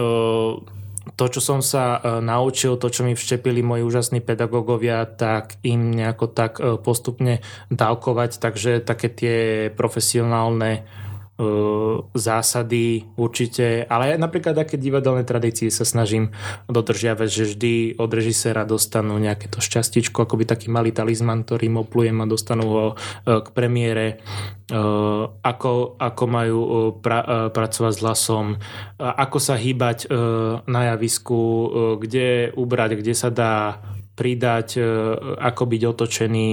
[1.16, 5.94] to, čo som sa e, naučil, to, čo mi vštepili moji úžasní pedagógovia, tak im
[5.94, 7.40] nejako tak e, postupne
[7.72, 9.38] dávkovať, takže také tie
[9.72, 10.84] profesionálne
[12.18, 16.34] zásady určite, ale napríklad aké divadelné tradície sa snažím
[16.66, 22.18] dodržiavať, že vždy od režiséra dostanú nejaké to šťastičko, akoby taký malý talizman, ktorý oplujem
[22.26, 22.96] a dostanú ho e,
[23.46, 24.80] k premiére, e,
[25.46, 26.60] ako, ako majú
[27.06, 28.46] pra, pracovať s hlasom,
[28.98, 30.10] ako sa hýbať
[30.66, 31.40] na javisku,
[32.02, 33.78] kde ubrať, kde sa dá
[34.18, 34.84] pridať, e,
[35.38, 36.52] ako byť otočený,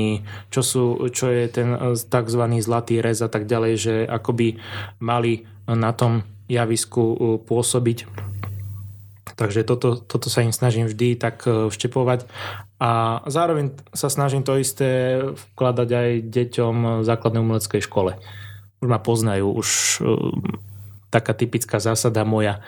[0.52, 2.42] čo, sú, čo je ten e, tzv.
[2.60, 4.48] zlatý rez a tak ďalej, že ako by
[5.00, 8.04] mali na tom javisku e, pôsobiť.
[9.34, 12.30] Takže toto, toto sa im snažím vždy tak vštepovať
[12.78, 15.18] a zároveň sa snažím to isté
[15.58, 18.14] vkladať aj deťom v základnej umeleckej škole.
[18.78, 19.68] Už ma poznajú, už
[21.14, 22.58] taká typická zásada moja.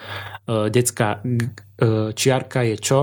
[0.47, 2.99] E, detská e, čiarka je čo?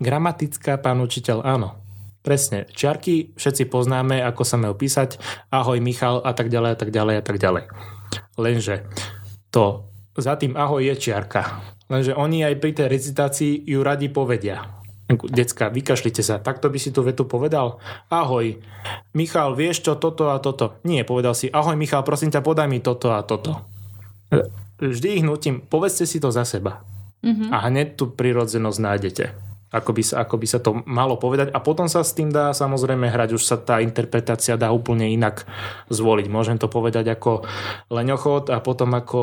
[0.00, 1.76] Gramatická, pán učiteľ, áno.
[2.24, 5.20] Presne, čiarky všetci poznáme, ako sa majú písať,
[5.52, 7.64] ahoj Michal a tak ďalej a tak ďalej a tak ďalej.
[8.34, 8.82] Lenže
[9.54, 9.86] to
[10.18, 11.62] za tým ahoj je čiarka.
[11.86, 14.74] Lenže oni aj pri tej recitácii ju radi povedia.
[15.06, 17.78] Decka, vykašlite sa, takto by si tú vetu povedal?
[18.10, 18.58] Ahoj,
[19.14, 20.82] Michal, vieš čo, toto a toto.
[20.82, 23.62] Nie, povedal si, ahoj Michal, prosím ťa, podaj mi toto a toto.
[24.76, 26.84] Vždy ich nutím, povedzte si to za seba.
[27.24, 27.48] Mm-hmm.
[27.50, 29.24] A hneď tú prirodzenosť nájdete
[29.76, 32.54] ako by, sa, ako by sa to malo povedať a potom sa s tým dá
[32.54, 35.42] samozrejme hrať, už sa tá interpretácia dá úplne inak
[35.90, 36.26] zvoliť.
[36.30, 37.42] Môžem to povedať ako
[37.90, 39.20] Leňochod a potom ako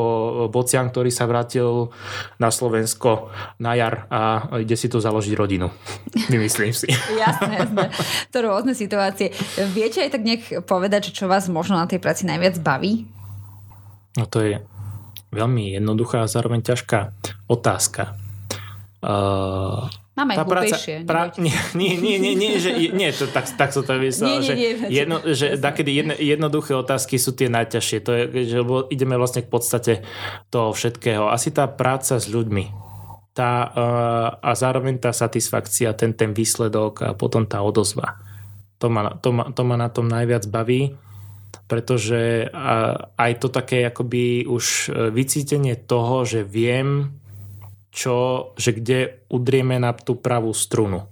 [0.52, 1.90] Bocian, ktorý sa vrátil
[2.38, 4.20] na Slovensko na jar a
[4.60, 5.72] ide si tu založiť rodinu.
[6.32, 6.92] Vymyslím si.
[6.92, 7.88] jasné, jasné.
[8.30, 9.32] To rôzne situácie.
[9.74, 13.08] Viete aj tak nech povedať, čo vás možno na tej práci najviac baví?
[14.14, 14.73] No to je
[15.34, 17.12] veľmi jednoduchá a zároveň ťažká
[17.50, 18.14] otázka.
[19.04, 23.74] Uh, Máme tá práca, pra, nie, nie, nie, nie, nie, že, nie to, tak, tak
[23.74, 24.54] sa to vysvetlo, že,
[24.86, 27.98] jedno, že takedy jedno, jednoduché otázky sú tie najťažšie.
[28.06, 28.58] To je, že
[28.94, 30.06] ideme vlastne k podstate
[30.54, 31.26] toho všetkého.
[31.34, 32.70] Asi tá práca s ľuďmi
[33.34, 33.74] tá,
[34.38, 38.22] a zároveň tá satisfakcia, ten, ten výsledok a potom tá odozva.
[38.78, 40.94] To ma, to, ma, to ma na tom najviac baví,
[41.64, 42.48] pretože
[43.16, 47.16] aj to také akoby už e, vycítenie toho, že viem,
[47.94, 51.08] čo, že kde udrieme na tú pravú strunu.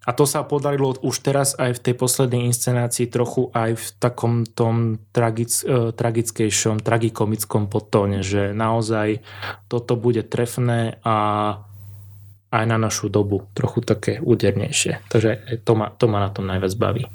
[0.00, 4.42] A to sa podarilo už teraz aj v tej poslednej inscenácii trochu aj v takom
[4.42, 9.22] tom tragic, eh, tragickejšom, tragikomickom podtóne, že naozaj
[9.70, 11.16] toto bude trefné a
[12.50, 15.06] aj na našu dobu trochu také údernejšie.
[15.06, 17.06] Takže to ma, to ma na tom najviac baví.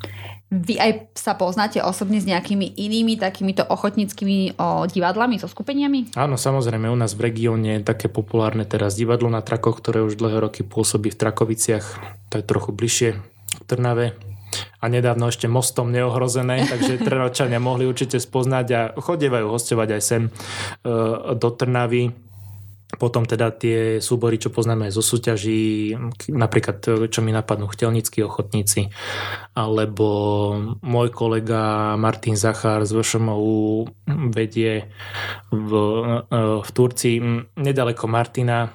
[0.54, 6.14] Vy aj sa poznáte osobne s nejakými inými takýmito ochotníckými o, divadlami, so skupeniami?
[6.14, 10.22] Áno, samozrejme, u nás v regióne je také populárne teraz divadlo na trakoch, ktoré už
[10.22, 11.86] dlhé roky pôsobí v Trakoviciach.
[12.30, 14.14] To je trochu bližšie k Trnave
[14.80, 20.24] a nedávno ešte mostom neohrozené, takže Trnavčania mohli určite spoznať a chodievajú hostovať aj sem
[20.28, 20.30] e,
[21.36, 22.14] do Trnavy
[22.96, 25.92] potom teda tie súbory, čo poznáme zo súťaží,
[26.32, 28.94] napríklad čo mi napadnú chtelníckí ochotníci,
[29.58, 30.08] alebo
[30.80, 33.90] môj kolega Martin Zachár z VŠMU
[34.32, 34.88] vedie
[35.50, 35.72] v,
[36.62, 37.18] v Turcii
[37.58, 38.72] nedaleko Martina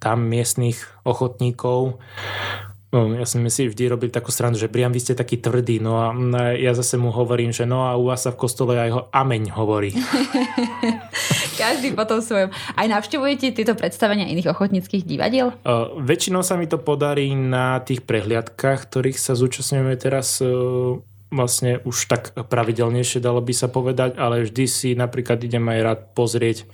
[0.00, 2.00] tam miestnych ochotníkov
[2.90, 6.02] No, ja som si vždy robil takú stranu, že Brian, vy ste taký tvrdý, no
[6.02, 6.10] a
[6.58, 9.54] ja zase mu hovorím, že no a u vás sa v kostole aj ho ameň
[9.54, 9.94] hovorí.
[11.62, 12.50] Každý potom svojom.
[12.50, 15.54] Aj navštevujete tieto predstavenia iných ochotníckých divadiel?
[15.62, 20.98] Uh, väčšinou sa mi to podarí na tých prehliadkách, ktorých sa zúčastňujeme teraz uh,
[21.30, 26.00] vlastne už tak pravidelnejšie, dalo by sa povedať, ale vždy si napríklad idem aj rád
[26.18, 26.66] pozrieť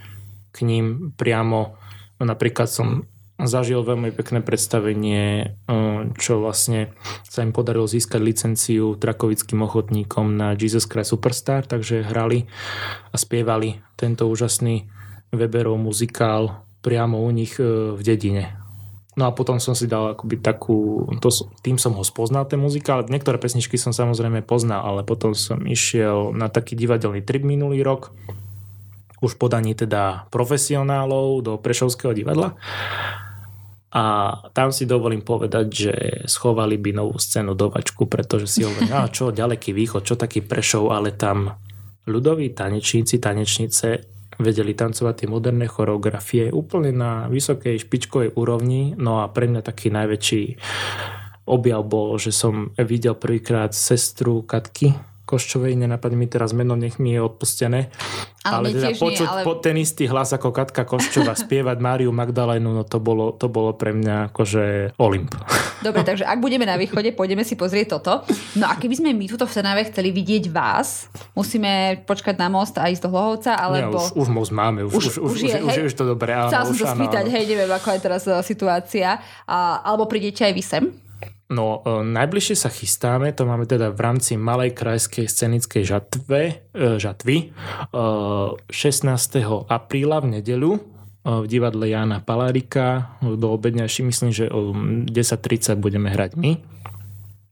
[0.56, 1.76] k ním priamo.
[2.16, 3.04] Napríklad som
[3.36, 6.96] zažil veľmi pekné predstavenie, eh, čo vlastne
[7.28, 12.48] sa im podarilo získať licenciu trakovickým ochotníkom na Jesus Christ Superstar, takže hrali
[13.12, 14.88] a spievali tento úžasný
[15.36, 18.56] Weberov muzikál priamo u nich eh, v dedine.
[19.16, 21.32] No a potom som si dal akoby takú, to,
[21.64, 23.00] tým som ho spoznal, ten muzikál.
[23.08, 28.12] Niektoré pesničky som samozrejme poznal, ale potom som išiel na taký divadelný trip minulý rok,
[29.24, 32.60] už podaní teda profesionálov do Prešovského divadla
[33.94, 34.04] a
[34.50, 35.94] tam si dovolím povedať, že
[36.26, 40.42] schovali by novú scénu do vačku, pretože si hovorím, a čo, ďaleký východ, čo taký
[40.42, 41.54] Prešov, ale tam
[42.06, 43.88] ľudoví tanečníci, tanečnice
[44.36, 48.92] vedeli tancovať tie moderné choreografie úplne na vysokej špičkovej úrovni.
[48.98, 50.42] No a pre mňa taký najväčší
[51.48, 54.92] objav bol, že som videl prvýkrát sestru Katky,
[55.26, 57.90] Koščovej, nenapadne mi teraz meno, nech mi je odpustené.
[58.46, 59.42] Ale, ale teda počuť nie, ale...
[59.42, 63.74] pod ten istý hlas ako Katka Koščova spievať Máriu Magdalénu, no to bolo, to bolo
[63.74, 65.34] pre mňa akože Olymp.
[65.82, 68.22] Dobre, takže ak budeme na východe, pôjdeme si pozrieť toto.
[68.54, 72.78] No a keby sme my tuto v Trnave chceli vidieť vás, musíme počkať na most
[72.78, 73.98] a ísť do Hlohovca, alebo...
[73.98, 76.38] Ja, už, už most máme, už, už, už, už, je, už, už, už to dobré.
[76.46, 79.18] Chcela som sa spýtať, hej, neviem, ako je teraz e, situácia.
[79.42, 80.84] A, alebo prídete aj vy sem?
[81.46, 86.98] No, e, najbližšie sa chystáme, to máme teda v rámci Malej krajskej scenickej žatve, e,
[86.98, 87.46] žatvy e,
[88.66, 89.70] 16.
[89.70, 90.80] apríla v nedeľu e,
[91.22, 94.74] v divadle Jana Palárika do obedňajší, myslím, že o
[95.06, 96.58] 10.30 budeme hrať my.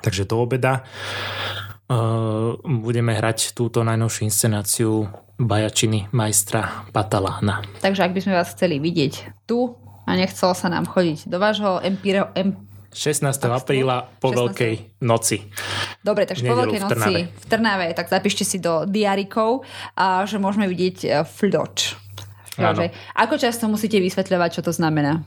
[0.03, 0.83] Takže do obeda
[1.87, 1.95] e,
[2.67, 5.07] budeme hrať túto najnovšiu inscenáciu
[5.39, 7.63] Bajačiny majstra Patalána.
[7.79, 11.79] Takže ak by sme vás chceli vidieť tu a nechcelo sa nám chodiť do vášho
[11.83, 12.55] empíro, em,
[12.95, 13.27] 16.
[13.51, 14.39] apríla po 16.
[14.39, 15.43] Veľkej noci.
[16.01, 17.21] Dobre, takže po Veľkej noci v Trnave.
[17.27, 19.67] v Trnave, tak zapíšte si do diarikov,
[20.25, 21.99] že môžeme vidieť e, Floč.
[23.19, 25.27] Ako často musíte vysvetľovať, čo to znamená?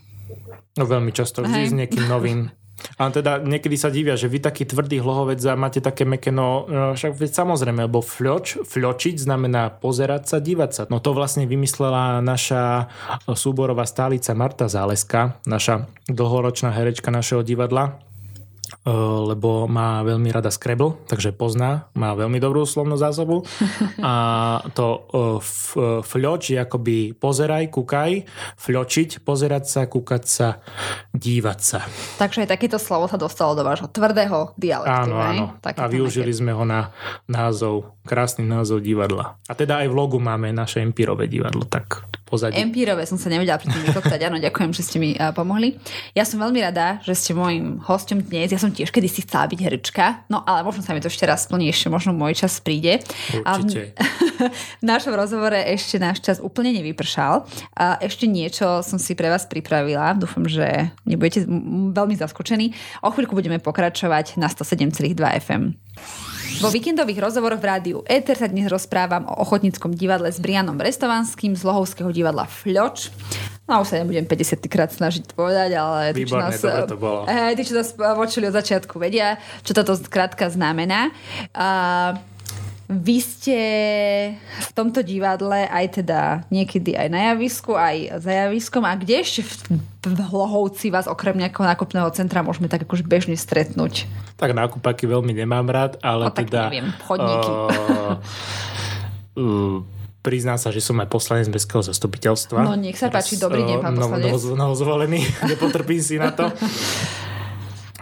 [0.79, 1.69] No veľmi často, vždy Hej.
[1.69, 2.39] s niekým novým.
[2.97, 6.65] A teda niekedy sa divia, že vy taký tvrdý hlohovec a máte také meké, no,
[6.93, 10.81] však samozrejme, lebo fľoč, fľočiť znamená pozerať sa, dívať sa.
[10.89, 12.89] No to vlastne vymyslela naša
[13.33, 18.06] súborová stálica Marta Záleska, naša dlhoročná herečka našeho divadla,
[19.27, 23.43] lebo má veľmi rada Scrabble, takže pozná, má veľmi dobrú slovnú zásobu.
[24.03, 24.13] A
[24.75, 25.07] to
[26.03, 28.23] fľoč je akoby pozeraj, kúkaj,
[28.59, 30.47] fľočiť, pozerať sa, kúkať sa,
[31.11, 31.79] dívať sa.
[32.19, 35.11] Takže aj takéto slovo sa dostalo do vášho tvrdého dialektu.
[35.11, 35.45] Áno, áno.
[35.63, 36.91] A využili sme ho na
[37.27, 39.35] názov, krásny názov divadla.
[39.45, 42.59] A teda aj v logu máme naše empírové divadlo, tak pozadí.
[42.59, 44.19] Empírové som sa nevedela pri tým vykoptať.
[44.27, 45.79] Áno, ďakujem, že ste mi uh, pomohli.
[46.11, 48.51] Ja som veľmi rada, že ste môjim hostom dnes.
[48.51, 51.47] Ja som tiež kedysi chcela byť herečka, no ale možno sa mi to ešte raz
[51.47, 52.99] splní, ešte možno môj čas príde.
[53.31, 53.95] Určite.
[53.95, 57.47] A v, v našom rozhovore ešte náš čas úplne nevypršal.
[57.79, 60.15] A ešte niečo som si pre vás pripravila.
[60.19, 61.47] Dúfam, že nebudete
[61.95, 62.75] veľmi zaskočení.
[63.07, 65.63] O chvíľku budeme pokračovať na 107,2 FM.
[66.57, 71.53] Vo víkendových rozhovoroch v rádiu Eter sa dnes rozprávam o ochotníckom divadle s Brianom Brestovánským
[71.53, 73.13] z Lohovského divadla Fľoč.
[73.69, 77.29] No už sa nebudem 50 krát snažiť povedať, ale tí, čo nás, to bolo.
[77.29, 81.13] Eh, tí, čo nás počuli od začiatku, vedia, čo toto krátka znamená.
[81.53, 82.17] Uh,
[82.87, 83.59] vy ste
[84.39, 88.87] v tomto divadle aj teda niekedy aj na javisku, aj za javiskom.
[88.87, 93.35] A kde ešte v, v Hlohovci vás okrem nejakého nákupného centra môžeme tak akože bežne
[93.35, 94.07] stretnúť?
[94.39, 96.71] Tak nákupaky veľmi nemám rád, ale no, teda...
[96.71, 97.51] neviem, chodníky.
[99.37, 99.75] Uh, uh,
[100.23, 102.63] priznám sa, že som aj poslanec Mestského zastupiteľstva.
[102.63, 104.31] No nech sa páči, dobrý deň, pán poslanec.
[104.31, 106.51] No, no, zvolený, nepotrpím si na to.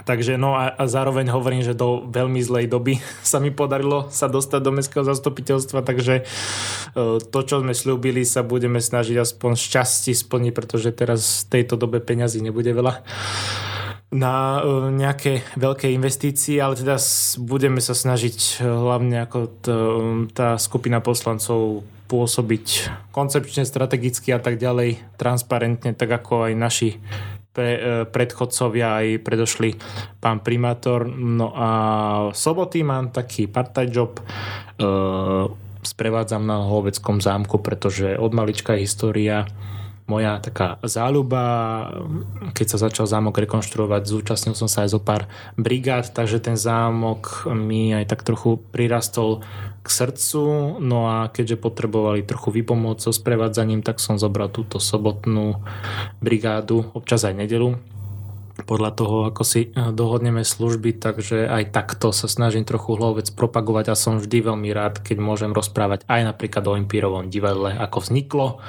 [0.05, 4.29] Takže no a, a zároveň hovorím, že do veľmi zlej doby sa mi podarilo sa
[4.29, 6.23] dostať do mestského zastupiteľstva, takže e,
[7.19, 11.97] to, čo sme slúbili, sa budeme snažiť aspoň šťastí splniť, pretože teraz v tejto dobe
[11.99, 13.01] peňazí nebude veľa
[14.13, 17.01] na e, nejaké veľké investície, ale teda
[17.41, 19.39] budeme sa snažiť e, hlavne ako
[20.31, 26.89] tá skupina poslancov pôsobiť koncepčne, strategicky a tak ďalej, transparentne, tak ako aj naši
[27.55, 29.69] pre, e, predchodcovia aj predošli
[30.19, 31.07] pán primátor.
[31.07, 31.69] No a
[32.29, 34.23] v soboty mám taký part-time job, e,
[35.85, 39.47] sprevádzam na Hloveckom zámku, pretože od malička história
[40.05, 41.41] moja taká záľuba.
[42.53, 45.25] Keď sa začal zámok rekonštruovať, zúčastnil som sa aj zo pár
[45.57, 49.41] brigád, takže ten zámok mi aj tak trochu prirastol
[49.81, 50.77] k srdcu.
[50.77, 55.57] No a keďže potrebovali trochu vypomôcť so sprevádzaním, tak som zobral túto sobotnú
[56.21, 57.77] brigádu, občas aj nedelu
[58.63, 63.91] podľa toho, ako si eh, dohodneme služby, takže aj takto sa snažím trochu hlovec propagovať
[63.91, 68.63] a som vždy veľmi rád, keď môžem rozprávať aj napríklad o Impírovom divadle, ako vzniklo,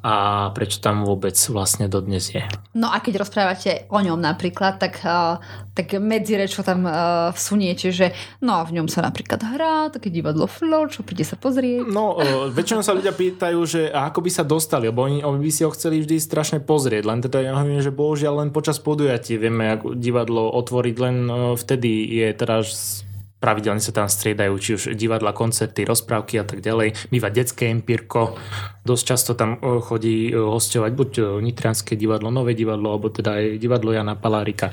[0.00, 2.40] a prečo tam vôbec vlastne dodnes je.
[2.72, 5.36] No a keď rozprávate o ňom napríklad, tak, uh,
[5.76, 10.08] tak medzi rečo tam uh, vsuniete, že no a v ňom sa napríklad hrá také
[10.08, 11.84] divadlo Flo, čo príde sa pozrieť.
[11.84, 15.52] No, uh, väčšinou sa ľudia pýtajú, že ako by sa dostali, lebo oni, oni by
[15.52, 19.36] si ho chceli vždy strašne pozrieť, len teda ja hovorím, že bohužiaľ len počas podujatí
[19.36, 23.04] vieme ako divadlo otvoriť, len uh, vtedy je teraz
[23.40, 27.08] pravidelne sa tam striedajú, či už divadla, koncerty, rozprávky a tak ďalej.
[27.08, 28.36] Býva detské empírko,
[28.80, 33.36] dosť často tam e, chodí e, hostovať buď e, Nitrianské divadlo, Nové divadlo, alebo teda
[33.36, 34.72] aj divadlo Jana Palárika.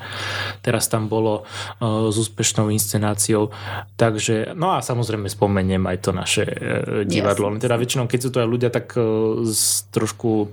[0.63, 1.43] Teraz tam bolo
[1.79, 3.51] s úspešnou inscenáciou.
[3.95, 6.43] Takže, no a samozrejme spomeniem aj to naše
[7.07, 7.55] divadlo.
[7.55, 7.63] Yes.
[7.63, 8.95] Teda väčšinou, keď sú to aj ľudia tak
[9.43, 10.51] z, trošku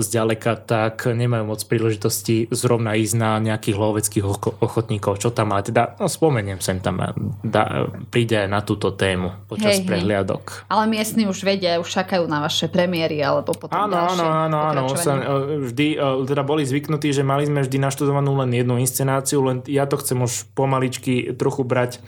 [0.00, 4.24] zďaleka, tak nemajú moc príležitosti zrovna ísť na nejakých loveckých
[4.60, 7.00] ochotníkov, čo tam, ale teda no, spomeniem sem tam
[7.42, 10.44] da, príde na túto tému počas hej, prehliadok.
[10.44, 10.70] Hej.
[10.72, 14.82] Ale miestni už vedia, už čakajú na vaše premiéry alebo potom Áno, áno, áno, áno.
[14.94, 19.42] Sa, e, vždy, e, teda boli zvyknutí, že mali sme vždy naštudovanú len jednu inscenáciu,
[19.42, 21.98] len ja to chcem už pomaličky trochu brať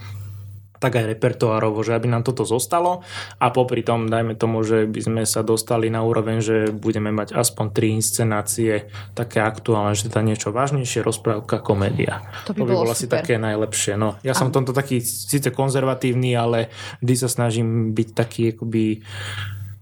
[0.79, 3.03] tak aj repertoárovo, že aby nám toto zostalo
[3.43, 7.35] a popri tom dajme tomu, že by sme sa dostali na úroveň, že budeme mať
[7.35, 8.87] aspoň tri inscenácie
[9.19, 12.23] také aktuálne, že to niečo vážnejšie, rozprávka, komédia.
[12.47, 13.99] To by, to by bolo, bolo asi také najlepšie.
[13.99, 14.39] No, ja a...
[14.39, 16.71] som tomto taký síce konzervatívny, ale
[17.03, 19.03] vždy sa snažím byť taký akoby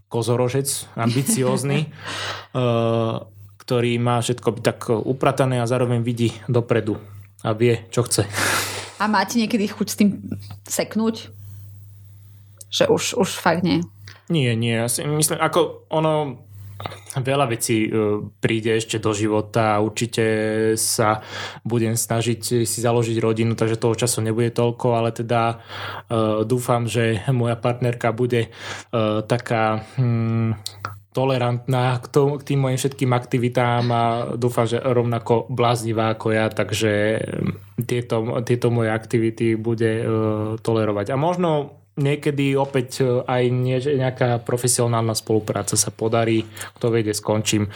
[0.08, 1.90] kozorožec, ambiciózny,
[2.54, 3.22] uh,
[3.66, 7.02] ktorý má všetko tak upratané a zároveň vidí dopredu
[7.42, 8.22] a vie, čo chce.
[9.02, 10.10] A máte niekedy chuť s tým
[10.64, 11.28] seknúť?
[12.70, 13.82] Že už, už fakt nie.
[14.30, 14.74] Nie, nie.
[14.74, 16.42] Ja si myslím, ako ono
[17.16, 17.90] veľa vecí e,
[18.36, 20.24] príde ešte do života a určite
[20.76, 21.24] sa
[21.64, 27.24] budem snažiť si založiť rodinu, takže toho času nebude toľko, ale teda uh, dúfam, že
[27.32, 30.60] moja partnerka bude uh, taká hmm,
[31.16, 34.04] tolerantná k, tomu, k tým mojim všetkým aktivitám a
[34.36, 37.24] dúfam, že rovnako bláznivá ako ja, takže
[37.88, 40.04] tieto, tieto moje aktivity bude
[40.60, 41.06] tolerovať.
[41.12, 43.42] A možno niekedy opäť e, aj
[43.96, 46.44] nejaká profesionálna spolupráca sa podarí,
[46.76, 47.66] kto vie, skončím.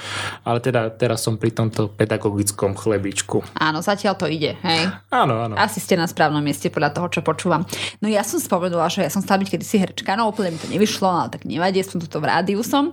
[0.44, 3.42] Ale teda teraz som pri tomto pedagogickom chlebičku.
[3.56, 4.92] Áno, zatiaľ to ide, hej?
[5.08, 5.56] Áno, áno.
[5.56, 7.64] Asi ste na správnom mieste podľa toho, čo počúvam.
[8.04, 10.68] No ja som spomenula, že ja som stala byť kedysi herčka, no úplne mi to
[10.68, 12.92] nevyšlo, ale tak nevadí, som tuto v rádiu som.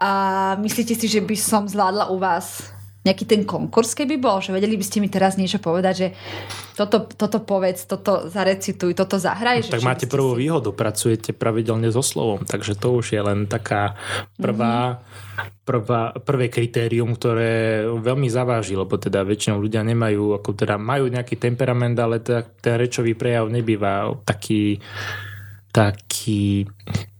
[0.00, 0.10] A
[0.58, 2.72] myslíte si, že by som zvládla u vás
[3.02, 6.08] nejaký ten konkurs, keby bol, že vedeli by ste mi teraz niečo povedať, že
[6.78, 9.66] toto, toto povedz, toto zarecituj, toto zahraj.
[9.66, 10.46] No, tak máte prvú si...
[10.46, 13.98] výhodu, pracujete pravidelne so slovom, takže to už je len taká
[14.38, 15.66] prvá, mm-hmm.
[15.66, 21.34] prvá, prvé kritérium, ktoré veľmi zaváži, lebo teda väčšinou ľudia nemajú, ako teda majú nejaký
[21.42, 24.78] temperament, ale teda ten rečový prejav nebýva taký
[25.72, 26.68] taký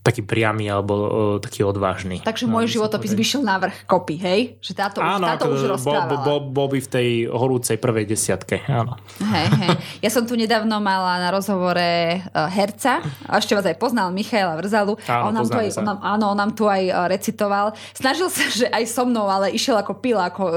[0.02, 2.26] taký priamy alebo o, taký odvážny.
[2.26, 4.58] Takže môj no, životopis by šiel na vrch kopy, hej?
[4.58, 6.26] Že táto, áno, táto už rozprávala.
[6.26, 8.98] Bol, bol, bol by v tej horúcej prvej desiatke, áno.
[9.22, 9.70] Hej, hej.
[10.02, 12.98] Ja som tu nedávno mala na rozhovore uh, herca,
[13.30, 14.98] a ešte vás aj poznal, Michaela Vrzalu.
[15.06, 17.70] Áno, on nám tu aj, on nám, áno, on nám tu aj uh, recitoval.
[17.94, 20.54] Snažil sa, že aj so mnou, ale išiel ako pila, ako uh,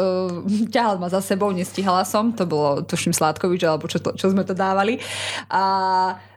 [0.73, 2.33] ťahal ma za sebou, nestihala som.
[2.33, 4.97] To bolo, tuším, Sládkovič, alebo čo, to, čo sme to dávali.
[5.53, 5.61] A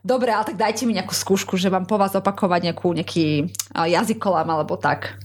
[0.09, 4.49] Dobre, ale tak dajte mi nejakú skúšku, že mám po vás opakovať nejakú, nejaký jazykolám
[4.49, 5.21] alebo tak.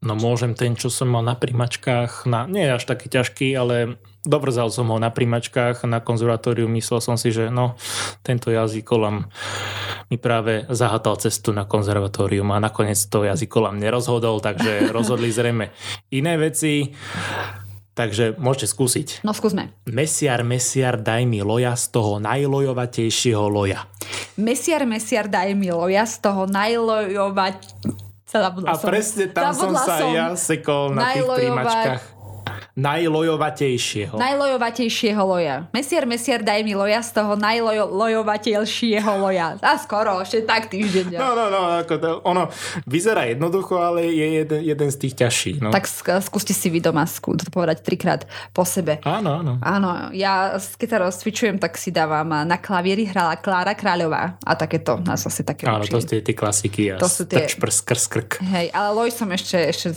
[0.00, 4.00] No môžem ten, čo som mal na primačkách, na, nie je až taký ťažký, ale
[4.24, 7.76] dobrzal som ho na primačkách, na konzervatóriu myslel som si, že no,
[8.24, 9.28] tento jazykolam
[10.08, 15.68] mi práve zahatal cestu na konzervatórium a nakoniec to jazykolam nerozhodol, takže rozhodli zrejme
[16.14, 16.96] iné veci.
[17.96, 19.24] Takže môžete skúsiť.
[19.24, 19.72] No skúsme.
[19.88, 23.88] Mesiar, mesiar, daj mi loja z toho najlojovatejšieho loja.
[24.36, 27.56] Mesiar, mesiar, daj mi loja z toho najlojovať...
[28.36, 32.15] A presne tam som sa som ja sekol na tých príjmačkách.
[32.76, 34.20] Najlojovatejšieho.
[34.20, 35.64] Najlojovatejšieho loja.
[35.72, 39.56] Mesiar, mesiar, daj mi loja z toho najlojovatejšieho loja.
[39.64, 41.16] A skoro, ešte tak týždeň.
[41.16, 42.52] No, no, no, ako to, ono
[42.84, 45.56] vyzerá jednoducho, ale je jeden, jeden z tých ťažších.
[45.64, 45.72] No.
[45.72, 45.88] Tak
[46.20, 49.00] skúste si vy doma skú, to povedať trikrát po sebe.
[49.08, 49.56] Áno, áno.
[49.64, 55.00] Áno, ja keď sa rozcvičujem, tak si dávam na klavieri hrala Klára Kráľová a takéto
[55.00, 55.96] nás asi také Áno, učili.
[55.96, 56.82] to sú tie, tie klasiky.
[56.92, 57.40] A to sú tie...
[57.40, 58.30] Trč, prs, krsk, krk.
[58.44, 59.96] Hej, ale loj som ešte, ešte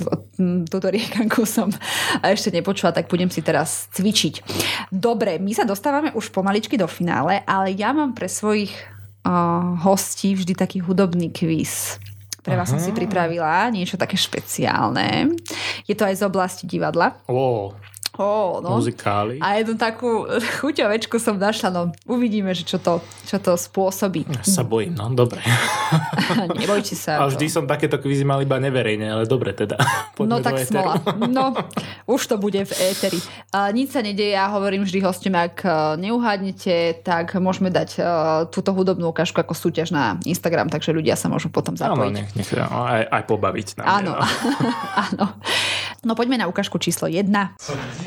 [0.72, 1.68] túto riekanku som
[2.24, 4.46] ešte nepočul nepočula, tak budem si teraz cvičiť.
[4.94, 8.70] Dobre, my sa dostávame už pomaličky do finále, ale ja mám pre svojich
[9.26, 11.98] uh, hostí vždy taký hudobný kvíz.
[12.46, 12.78] Pre vás Aha.
[12.78, 15.34] som si pripravila niečo také špeciálne.
[15.90, 17.18] Je to aj z oblasti divadla.
[17.26, 17.74] Oh.
[18.20, 18.76] Oh, no.
[18.76, 19.40] Muzikály.
[19.40, 20.28] A jednu takú
[20.60, 24.28] chuťovečku som našla, no uvidíme, že čo to, čo to spôsobí.
[24.28, 25.40] Ja sa bojím, no dobre.
[26.60, 27.24] Nebojte sa.
[27.24, 27.54] A vždy to.
[27.56, 29.80] som takéto kvízy mal iba neverejne, ale dobre teda.
[30.20, 31.00] Poďme no tak smola.
[31.32, 31.56] No,
[32.12, 33.24] už to bude v éteri.
[33.56, 35.72] A, nič sa nedeje, ja hovorím vždy hostom, ak e,
[36.04, 38.06] neuhádnete, tak môžeme dať uh,
[38.52, 41.96] túto hudobnú ukážku ako súťaž na Instagram, takže ľudia sa môžu potom zapojiť.
[41.96, 43.68] Áno, nech, nech aj, aj pobaviť.
[43.80, 44.20] Áno,
[45.08, 45.26] áno.
[46.08, 47.28] No poďme na ukážku číslo 1.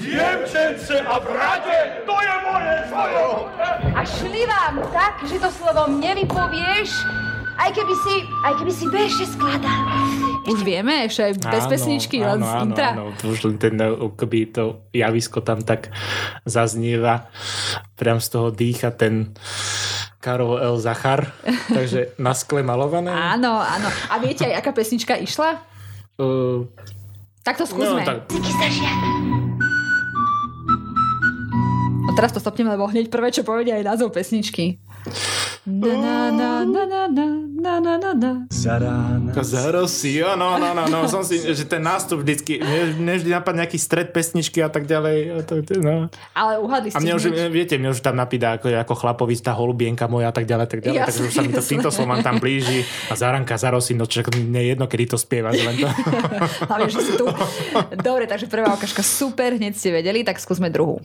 [0.00, 1.78] Dievčence a brade,
[2.08, 3.52] to je moje slovo.
[3.92, 6.88] A šli vám tak, že to slovo nevypovieš,
[7.60, 8.14] aj keby si,
[8.48, 9.84] aj keby si bežne skladal.
[10.48, 12.88] Už vieme, aj bez áno, pesničky, áno, len z áno, intra.
[12.96, 13.76] Áno, už len ten,
[14.16, 15.92] keby to javisko tam tak
[16.48, 17.28] zaznieva,
[18.00, 19.36] priam z toho dýcha ten
[20.24, 20.80] Karol L.
[20.80, 21.28] Zachar,
[21.76, 23.12] takže na skle malované.
[23.12, 23.88] Áno, áno.
[24.08, 25.60] A viete aj, aká pesnička išla?
[26.16, 26.72] Uh,
[27.42, 28.02] tak to skúsme.
[28.02, 28.30] No, tak...
[32.02, 34.78] A teraz to stopneme, lebo hneď prvé, čo povedia, je názov pesničky.
[39.42, 42.58] Zarosio, no, no, no, no, som si, že ten nástup vždycky,
[42.98, 45.46] mne, vždy napadne nejaký stred pesničky a tak ďalej.
[45.78, 46.10] no.
[46.34, 46.90] Ale uhadli.
[46.94, 50.34] A mne už, viete, mne už tam napída ako, ako chlapovi tá holubienka moja a
[50.34, 51.06] tak ďalej, tak ďalej.
[51.06, 54.74] Takže už sa mi to týmto slovom tam blíži a zaranka, zarosí, no čak mne
[54.74, 55.88] jedno, kedy to spieva, len to.
[56.70, 57.26] Hlavne, že si tu.
[58.02, 60.98] Dobre, takže prvá okažka super, hneď ste vedeli, tak skúsme druhú.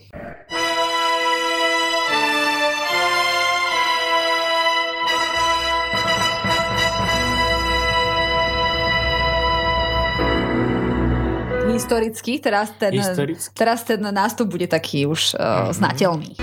[11.77, 13.53] Historických, teraz ten, Historicky.
[13.53, 16.33] teraz ten nástup bude taký už uh, znateľný.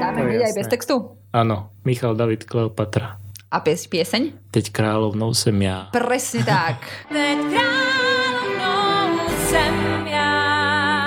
[0.00, 1.20] Dáme hneď aj bez textu?
[1.36, 3.20] Áno, Michal David Kleopatra.
[3.48, 4.52] A pies, pieseň?
[4.52, 5.88] Teď kráľovnou sem ja.
[5.92, 6.84] Presne tak.
[7.12, 9.74] Teď kráľovnou sem
[10.08, 10.32] ja.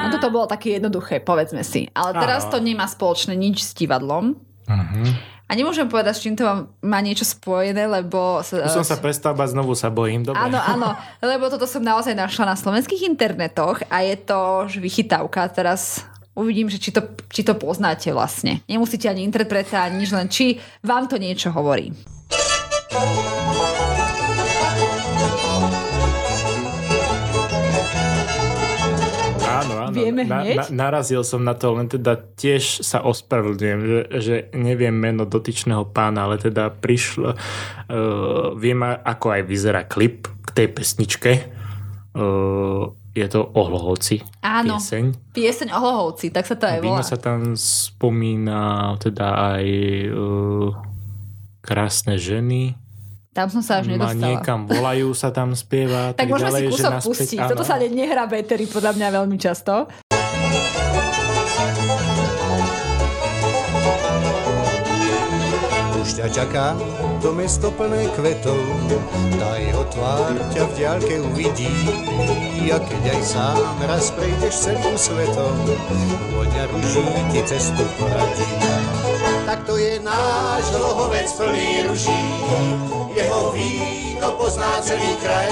[0.06, 1.90] No toto bolo také jednoduché, povedzme si.
[1.98, 2.52] Ale teraz Áno.
[2.54, 4.38] to nemá spoločné nič s divadlom.
[4.70, 5.06] Uh-huh.
[5.52, 6.47] A nemôžem povedať, s čím to
[6.80, 8.39] má niečo spojené, lebo...
[8.39, 10.24] Už som sa prestal bať, znovu sa bojím.
[10.24, 10.39] Dobre.
[10.39, 15.52] Áno, áno, lebo toto som naozaj našla na slovenských internetoch a je to vychytávka.
[15.52, 16.08] Teraz
[16.39, 18.64] uvidím, že či to, či to poznáte vlastne.
[18.64, 20.56] Nemusíte ani interpreta, ani nič, len či
[20.88, 21.91] vám to niečo hovorí.
[30.12, 30.55] Vieme na, hneď?
[30.59, 35.88] na, narazil som na to, len teda tiež sa ospravedlňujem, že, že neviem meno dotyčného
[35.95, 41.32] pána, ale teda prišlo, uh, viem ako aj vyzerá klip k tej pesničke.
[42.12, 44.80] Uh, je to Ohlohovci Áno.
[44.80, 45.36] pieseň.
[45.36, 47.07] Pieseň o Hlohovci, tak sa to aj Víno volá.
[47.07, 49.66] sa tam spomína teda aj
[50.12, 50.72] uh,
[51.59, 52.81] krásne ženy.
[53.32, 54.28] Tam som sa až Ma nedostala.
[54.28, 56.12] niekam volajú sa tam spieva.
[56.20, 57.38] Tak môžeme si ďalej, že kúsok naspäť- pustiť.
[57.40, 59.88] áno, Toto sa ne- nehrá Bettery podľa mňa veľmi často.
[65.94, 66.74] Už ťa čaká
[67.22, 68.58] to mesto plné kvetov,
[69.38, 71.70] tá jeho tvár ťa v diaľke uvidí.
[72.68, 75.54] A keď aj sám raz prejdeš celým svetom,
[76.34, 78.48] vôňa ruží ti cestu poradí.
[79.52, 82.24] Tak to je náš lohovec plný ruží,
[83.12, 85.52] jeho víno pozná celý kraj.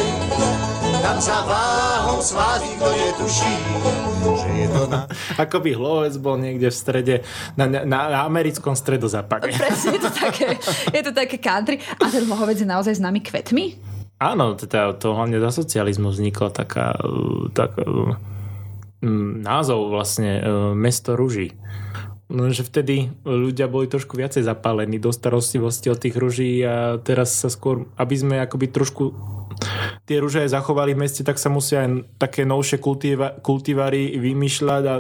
[1.04, 3.56] Tam sa váhom svádi, kto netuší,
[4.40, 5.04] že je to na...
[5.44, 7.16] Ako by hlovec bol niekde v strede,
[7.60, 9.52] na, na, na americkom stredozápade.
[9.52, 10.48] Presne, je to také,
[10.96, 11.84] je to také country.
[12.00, 13.84] A ten Hlohovec je naozaj známy kvetmi?
[14.16, 18.16] Áno, teda to hlavne za socializmu vznikla taká, uh, tak, uh,
[19.44, 21.52] názov vlastne uh, mesto ruží.
[22.30, 27.50] Lenže vtedy ľudia boli trošku viacej zapálení do starostlivosti od tých ruží a teraz sa
[27.50, 29.10] skôr, aby sme akoby trošku
[30.10, 34.84] tie rúže aj zachovali v meste, tak sa musia aj také novšie kultiva, kultivary vymýšľať
[34.90, 34.96] a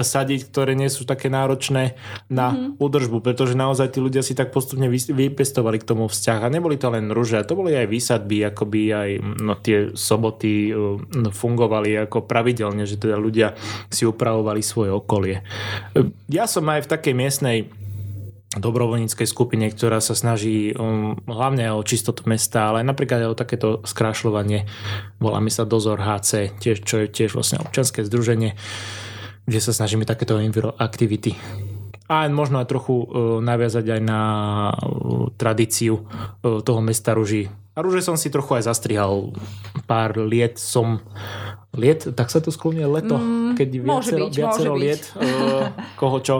[0.00, 1.92] sadiť, ktoré nie sú také náročné
[2.32, 2.80] na mm-hmm.
[2.80, 6.88] údržbu, pretože naozaj tí ľudia si tak postupne vypestovali k tomu vzťah a neboli to
[6.88, 9.10] len rúže, to boli aj výsadby, akoby aj
[9.44, 10.96] no, tie soboty uh,
[11.28, 13.52] fungovali ako pravidelne, že teda ľudia
[13.92, 15.44] si upravovali svoje okolie.
[16.32, 17.58] Ja som aj v takej miestnej
[18.56, 23.68] dobrovoľníckej skupine, ktorá sa snaží um, hlavne o čistotu mesta, ale napríklad aj o takéto
[23.82, 24.66] skrášľovanie.
[25.18, 28.54] Voláme sa Dozor HC, tiež, čo je tiež vlastne občanské združenie,
[29.44, 30.38] kde sa snažíme takéto
[30.78, 31.34] aktivity
[32.04, 34.20] a možno aj trochu uh, naviazať aj na
[34.76, 37.48] uh, tradíciu uh, toho mesta Ruží.
[37.74, 39.34] A Ruže som si trochu aj zastrihal.
[39.90, 41.02] Pár liet som...
[41.74, 42.06] Liet?
[42.06, 43.18] Tak sa to sklonie leto?
[43.18, 46.36] Mm, keď môže viacero, byť, viacero liet uh, koho čo.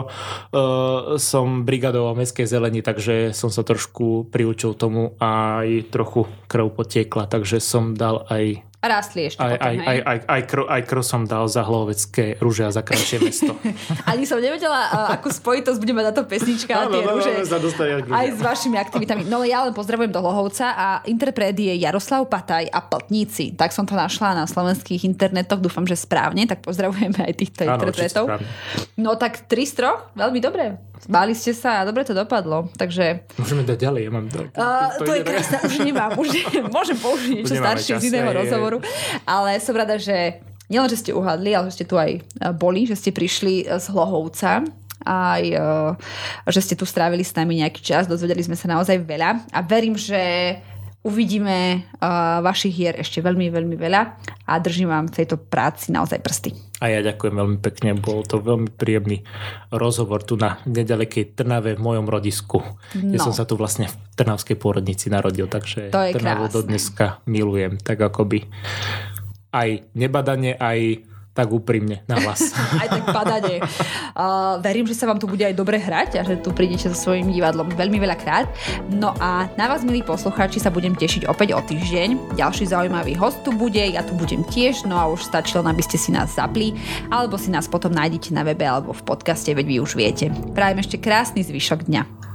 [0.51, 6.67] Uh, som brigadoval mestskej zelení, takže som sa trošku priučil tomu a aj trochu krv
[6.75, 9.87] potiekla, takže som dal aj A rástli ešte aj, potom, aj, hej?
[9.89, 13.57] aj, aj, aj, krv, aj som dal za hlovecké rúže a za krajšie mesto.
[14.13, 17.31] Ani som nevedela, akú spojitosť bude mať táto pesnička a tie rúže.
[18.13, 19.25] Aj s vašimi aktivitami.
[19.25, 23.57] No ja len pozdravujem do Lohovca a interpret je Jaroslav Pataj a Pltníci.
[23.57, 27.81] Tak som to našla na slovenských internetoch, dúfam, že správne, tak pozdravujeme aj týchto Áno,
[27.81, 28.29] interpretov.
[29.01, 30.77] No tak 3 z 3, veľmi dobre.
[31.05, 32.71] Báli ste sa a dobre to dopadlo.
[32.75, 34.39] Takže Môžeme dať ďalej, ja mám to.
[34.55, 36.27] Uh, to, je krásne, už nemám, už
[36.75, 38.77] môžem použiť niečo staršie z iného rozhovoru,
[39.27, 40.41] ale som rada, že
[40.71, 43.77] nielen, že ste uhadli, ale že ste tu aj uh, boli, že ste prišli uh,
[43.77, 44.65] z Hlohovca
[45.05, 45.93] aj uh,
[46.49, 49.93] že ste tu strávili s nami nejaký čas, dozvedeli sme sa naozaj veľa a verím,
[49.93, 50.17] že
[51.05, 54.01] uvidíme uh, vašich hier ešte veľmi, veľmi veľa
[54.43, 56.49] a držím vám v tejto práci naozaj prsty.
[56.81, 59.21] A ja ďakujem veľmi pekne, bol to veľmi príjemný
[59.69, 62.59] rozhovor tu na nedalekej Trnave v mojom rodisku,
[62.97, 63.21] No.
[63.21, 66.55] som sa tu vlastne v Trnavskej pôrodnici narodil, takže To Trnavu krásne.
[66.57, 68.49] do dneska milujem, tak akoby
[69.53, 71.05] aj nebadane, aj
[71.35, 72.55] tak úprimne na hlas.
[72.81, 73.59] aj tak padanie.
[74.15, 76.95] Uh, verím, že sa vám tu bude aj dobre hrať a že tu prídete so
[76.95, 78.47] svojím divadlom veľmi veľa krát.
[78.87, 82.39] No a na vás, milí poslucháči, sa budem tešiť opäť o týždeň.
[82.39, 85.99] Ďalší zaujímavý host tu bude, ja tu budem tiež, no a už stačilo, aby ste
[85.99, 86.71] si nás zapli,
[87.11, 90.31] alebo si nás potom nájdete na webe alebo v podcaste, veď vy už viete.
[90.55, 92.34] Prajem ešte krásny zvyšok dňa.